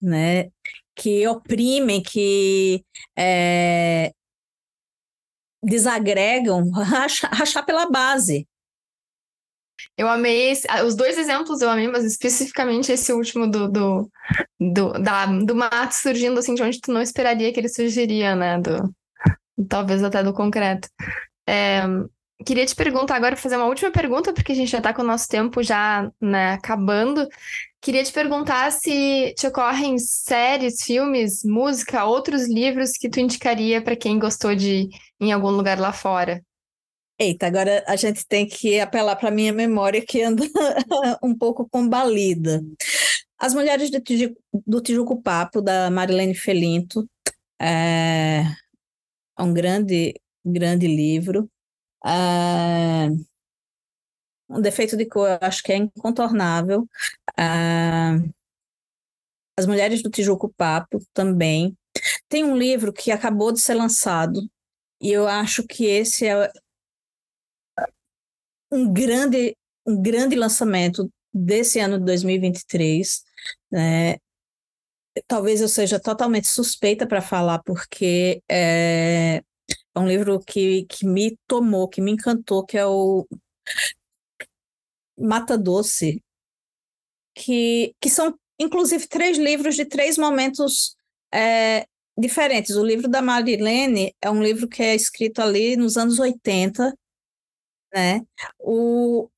né? 0.00 0.50
Que 0.94 1.26
oprimem, 1.28 2.02
que 2.02 2.84
é, 3.16 4.12
desagregam, 5.62 6.70
rachar, 6.72 7.64
pela 7.64 7.90
base, 7.90 8.46
eu 9.96 10.08
amei 10.08 10.50
esse, 10.50 10.66
os 10.84 10.94
dois 10.94 11.18
exemplos 11.18 11.60
eu 11.60 11.70
amei, 11.70 11.88
mas 11.88 12.04
especificamente 12.04 12.92
esse 12.92 13.12
último 13.12 13.48
do, 13.48 13.68
do, 13.68 14.10
do, 14.58 14.92
da, 14.92 15.26
do 15.26 15.54
mato 15.54 15.92
surgindo 15.92 16.38
assim 16.38 16.54
de 16.54 16.62
onde 16.62 16.80
tu 16.80 16.92
não 16.92 17.00
esperaria 17.00 17.52
que 17.52 17.60
ele 17.60 17.68
surgiria, 17.68 18.34
né? 18.34 18.60
Do, 18.60 18.94
talvez 19.68 20.02
até 20.02 20.22
do 20.22 20.32
concreto. 20.32 20.88
É, 21.48 21.82
queria 22.44 22.66
te 22.66 22.74
perguntar 22.74 23.16
agora, 23.16 23.36
fazer 23.36 23.56
uma 23.56 23.66
última 23.66 23.90
pergunta, 23.90 24.32
porque 24.32 24.52
a 24.52 24.54
gente 24.54 24.70
já 24.70 24.78
está 24.78 24.92
com 24.92 25.02
o 25.02 25.06
nosso 25.06 25.28
tempo 25.28 25.62
já 25.62 26.10
né, 26.20 26.52
acabando. 26.52 27.26
Queria 27.80 28.02
te 28.02 28.12
perguntar 28.12 28.72
se 28.72 29.34
te 29.36 29.46
ocorrem 29.46 29.98
séries, 29.98 30.82
filmes, 30.82 31.44
música, 31.44 32.04
outros 32.04 32.48
livros 32.48 32.92
que 32.92 33.08
tu 33.08 33.20
indicaria 33.20 33.82
para 33.82 33.96
quem 33.96 34.18
gostou 34.18 34.54
de 34.54 34.88
em 35.20 35.32
algum 35.32 35.50
lugar 35.50 35.78
lá 35.78 35.92
fora. 35.92 36.42
Eita, 37.18 37.46
agora 37.46 37.84
a 37.86 37.96
gente 37.96 38.26
tem 38.26 38.46
que 38.46 38.78
apelar 38.80 39.16
para 39.16 39.30
minha 39.30 39.52
memória 39.52 40.04
que 40.04 40.22
anda 40.22 40.44
um 41.22 41.36
pouco 41.36 41.68
combalida. 41.68 42.62
As 43.38 43.54
Mulheres 43.54 43.90
do, 43.90 44.00
Tijuco, 44.00 44.40
do 44.66 44.80
Tijuco 44.80 45.22
Papo, 45.22 45.60
da 45.60 45.90
Marilene 45.90 46.34
Felinto, 46.34 47.08
é 47.60 48.42
um 49.38 49.52
grande, 49.52 50.14
grande 50.44 50.86
livro. 50.86 51.48
É 52.04 53.08
um 54.48 54.60
defeito 54.60 54.96
de 54.96 55.06
cor, 55.06 55.28
eu 55.28 55.38
acho 55.40 55.62
que 55.62 55.72
é 55.72 55.76
incontornável. 55.76 56.88
É 57.36 58.18
As 59.58 59.66
Mulheres 59.66 60.02
do 60.02 60.10
Tijuco 60.10 60.52
Papo 60.56 61.00
também. 61.12 61.76
Tem 62.28 62.44
um 62.44 62.56
livro 62.56 62.92
que 62.92 63.10
acabou 63.10 63.52
de 63.52 63.60
ser 63.60 63.74
lançado, 63.74 64.40
e 65.00 65.10
eu 65.10 65.26
acho 65.26 65.64
que 65.66 65.84
esse 65.84 66.26
é 66.26 66.50
um 68.70 68.92
grande, 68.92 69.56
um 69.86 70.00
grande 70.00 70.36
lançamento 70.36 71.10
desse 71.32 71.80
ano 71.80 71.98
de 71.98 72.04
2023. 72.04 73.24
Né? 73.70 74.16
Talvez 75.26 75.60
eu 75.60 75.68
seja 75.68 75.98
totalmente 75.98 76.46
suspeita 76.46 77.06
para 77.06 77.20
falar, 77.20 77.60
porque 77.64 78.42
é, 78.48 79.42
é 79.94 79.98
um 79.98 80.06
livro 80.06 80.38
que, 80.40 80.84
que 80.84 81.06
me 81.06 81.36
tomou, 81.46 81.88
que 81.88 82.00
me 82.00 82.12
encantou, 82.12 82.64
que 82.64 82.78
é 82.78 82.86
o 82.86 83.26
Mata 85.18 85.56
Doce, 85.58 86.22
que, 87.34 87.94
que 88.00 88.10
são, 88.10 88.36
inclusive, 88.58 89.06
três 89.06 89.38
livros 89.38 89.76
de 89.76 89.84
três 89.84 90.18
momentos 90.18 90.96
é, 91.32 91.86
diferentes. 92.16 92.76
O 92.76 92.84
livro 92.84 93.08
da 93.08 93.22
Marilene 93.22 94.14
é 94.20 94.30
um 94.30 94.42
livro 94.42 94.68
que 94.68 94.82
é 94.82 94.94
escrito 94.94 95.40
ali 95.40 95.76
nos 95.76 95.96
anos 95.96 96.18
80, 96.18 96.96
né? 97.94 98.22
O, 98.58 99.28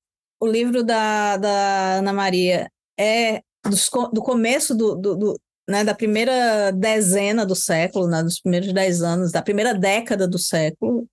o 0.40 0.47
livro 0.47 0.83
da, 0.83 1.37
da 1.37 1.99
Ana 1.99 2.12
Maria 2.12 2.71
é 2.99 3.43
dos, 3.64 3.88
do 4.12 4.23
começo 4.23 4.75
do, 4.75 4.95
do, 4.95 5.16
do 5.16 5.40
né, 5.69 5.85
da 5.85 5.95
primeira 5.95 6.73
dezena 6.73 7.47
do 7.47 7.55
século, 7.55 8.09
né, 8.09 8.23
dos 8.23 8.40
primeiros 8.40 8.73
dez 8.73 9.03
anos, 9.03 9.31
da 9.31 9.40
primeira 9.40 9.73
década 9.73 10.27
do 10.27 10.38
século, 10.38 11.07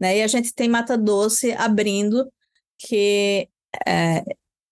né, 0.00 0.18
e 0.18 0.22
a 0.22 0.26
gente 0.26 0.54
tem 0.54 0.66
Mata 0.66 0.96
Doce 0.96 1.52
abrindo 1.52 2.26
que 2.78 3.48
é, 3.86 4.22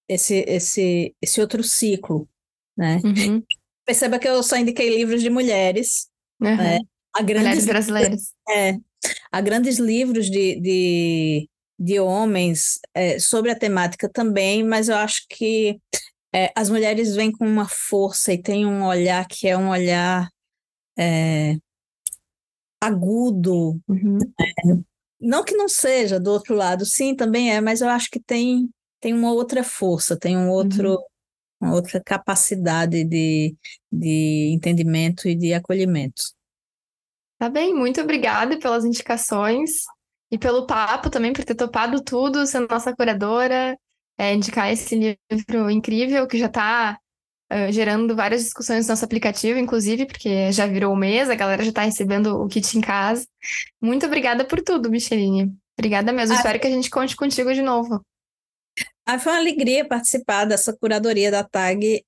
esse, 0.08 0.44
esse, 0.46 1.14
esse 1.20 1.40
outro 1.40 1.62
ciclo, 1.62 2.28
né? 2.76 3.00
Uhum. 3.04 3.42
Perceba 3.84 4.18
que 4.18 4.28
eu 4.28 4.42
só 4.42 4.56
indiquei 4.56 4.88
livros 4.88 5.22
de 5.22 5.30
mulheres, 5.30 6.08
uhum. 6.40 6.56
né? 6.56 6.78
A 7.14 7.22
grandes, 7.22 7.42
mulheres 7.42 7.66
brasileiras. 7.66 8.34
É, 8.48 8.76
há 9.32 9.40
grandes 9.40 9.78
livros 9.78 10.30
de, 10.30 10.60
de 10.60 11.48
de 11.78 12.00
homens 12.00 12.78
é, 12.94 13.18
sobre 13.18 13.50
a 13.50 13.58
temática 13.58 14.08
também, 14.08 14.64
mas 14.64 14.88
eu 14.88 14.96
acho 14.96 15.26
que 15.28 15.78
é, 16.34 16.50
as 16.56 16.70
mulheres 16.70 17.14
vêm 17.14 17.30
com 17.30 17.46
uma 17.46 17.68
força 17.68 18.32
e 18.32 18.42
têm 18.42 18.66
um 18.66 18.84
olhar 18.84 19.26
que 19.28 19.46
é 19.46 19.56
um 19.56 19.68
olhar 19.68 20.28
é, 20.98 21.56
agudo. 22.82 23.80
Uhum. 23.86 24.18
Né? 24.18 24.82
não 25.20 25.44
que 25.44 25.54
não 25.54 25.68
seja 25.68 26.18
do 26.18 26.30
outro 26.30 26.54
lado, 26.54 26.84
sim, 26.84 27.14
também 27.14 27.52
é, 27.54 27.60
mas 27.60 27.80
eu 27.80 27.88
acho 27.88 28.10
que 28.10 28.20
tem, 28.20 28.70
tem 29.00 29.12
uma 29.14 29.32
outra 29.32 29.62
força, 29.62 30.18
tem 30.18 30.36
um 30.36 30.50
outro. 30.50 30.92
Uhum. 30.92 31.04
Uma 31.58 31.72
outra 31.72 31.98
capacidade 32.04 33.02
de, 33.02 33.56
de 33.90 34.50
entendimento 34.52 35.26
e 35.26 35.34
de 35.34 35.54
acolhimento. 35.54 36.22
Tá 37.38 37.48
bem, 37.48 37.74
muito 37.74 37.98
obrigada 37.98 38.58
pelas 38.58 38.84
indicações 38.84 39.84
e 40.30 40.38
pelo 40.38 40.66
papo 40.66 41.08
também, 41.08 41.32
por 41.32 41.44
ter 41.44 41.54
topado 41.54 42.02
tudo, 42.02 42.46
sendo 42.46 42.68
nossa 42.68 42.94
curadora, 42.94 43.78
é, 44.18 44.34
indicar 44.34 44.70
esse 44.70 45.16
livro 45.30 45.70
incrível 45.70 46.26
que 46.26 46.38
já 46.38 46.46
está 46.46 46.98
uh, 47.52 47.72
gerando 47.72 48.16
várias 48.16 48.42
discussões 48.42 48.86
no 48.86 48.92
nosso 48.92 49.04
aplicativo, 49.04 49.58
inclusive, 49.58 50.06
porque 50.06 50.50
já 50.52 50.66
virou 50.66 50.92
o 50.92 50.96
mês, 50.96 51.28
a 51.30 51.34
galera 51.34 51.62
já 51.62 51.68
está 51.68 51.82
recebendo 51.82 52.42
o 52.42 52.48
kit 52.48 52.76
em 52.76 52.80
casa. 52.80 53.26
Muito 53.80 54.06
obrigada 54.06 54.44
por 54.44 54.62
tudo, 54.62 54.90
Micheline. 54.90 55.54
Obrigada 55.78 56.12
mesmo. 56.12 56.34
Ah, 56.34 56.38
Espero 56.38 56.58
que 56.58 56.66
a 56.66 56.70
gente 56.70 56.90
conte 56.90 57.14
contigo 57.14 57.52
de 57.52 57.62
novo. 57.62 58.00
Ah, 59.04 59.18
foi 59.18 59.32
uma 59.32 59.38
alegria 59.38 59.86
participar 59.86 60.44
dessa 60.44 60.76
curadoria 60.76 61.30
da 61.30 61.44
TAG. 61.44 62.04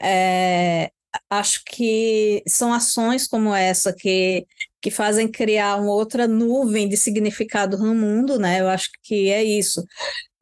É, 0.00 0.90
acho 1.28 1.62
que 1.64 2.42
são 2.46 2.72
ações 2.72 3.26
como 3.26 3.54
essa 3.54 3.92
que, 3.92 4.46
que 4.80 4.90
fazem 4.90 5.30
criar 5.30 5.76
uma 5.76 5.92
outra 5.92 6.26
nuvem 6.26 6.88
de 6.88 6.96
significado 6.96 7.78
no 7.78 7.94
mundo, 7.94 8.38
né? 8.38 8.60
Eu 8.60 8.68
acho 8.68 8.90
que 9.02 9.30
é 9.30 9.42
isso. 9.42 9.84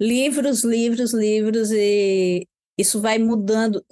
Livros, 0.00 0.62
livros, 0.64 1.12
livros, 1.12 1.70
e 1.72 2.46
isso 2.78 3.00
vai 3.00 3.18
mudando. 3.18 3.84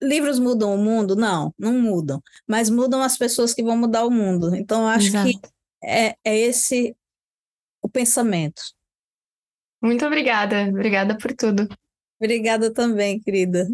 Livros 0.00 0.38
mudam 0.38 0.74
o 0.74 0.78
mundo? 0.78 1.14
Não, 1.14 1.54
não 1.58 1.74
mudam. 1.74 2.20
Mas 2.46 2.70
mudam 2.70 3.02
as 3.02 3.16
pessoas 3.16 3.54
que 3.54 3.62
vão 3.62 3.76
mudar 3.76 4.04
o 4.04 4.10
mundo. 4.10 4.54
Então, 4.56 4.82
eu 4.82 4.88
acho 4.88 5.08
Exato. 5.08 5.28
que 5.28 5.40
é, 5.84 6.16
é 6.24 6.38
esse 6.38 6.96
o 7.80 7.88
pensamento. 7.88 8.62
Muito 9.82 10.06
obrigada. 10.06 10.68
Obrigada 10.68 11.16
por 11.18 11.32
tudo. 11.32 11.68
Obrigada 12.20 12.72
também, 12.72 13.18
querida. 13.18 13.68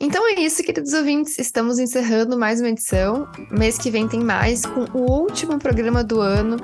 Então 0.00 0.26
é 0.28 0.40
isso, 0.40 0.62
queridos 0.62 0.92
ouvintes. 0.92 1.38
Estamos 1.38 1.78
encerrando 1.78 2.36
mais 2.36 2.60
uma 2.60 2.70
edição. 2.70 3.28
Mês 3.50 3.78
que 3.78 3.90
vem 3.90 4.08
tem 4.08 4.20
mais, 4.20 4.66
com 4.66 4.86
o 4.92 5.10
último 5.10 5.58
programa 5.58 6.02
do 6.02 6.20
ano, 6.20 6.56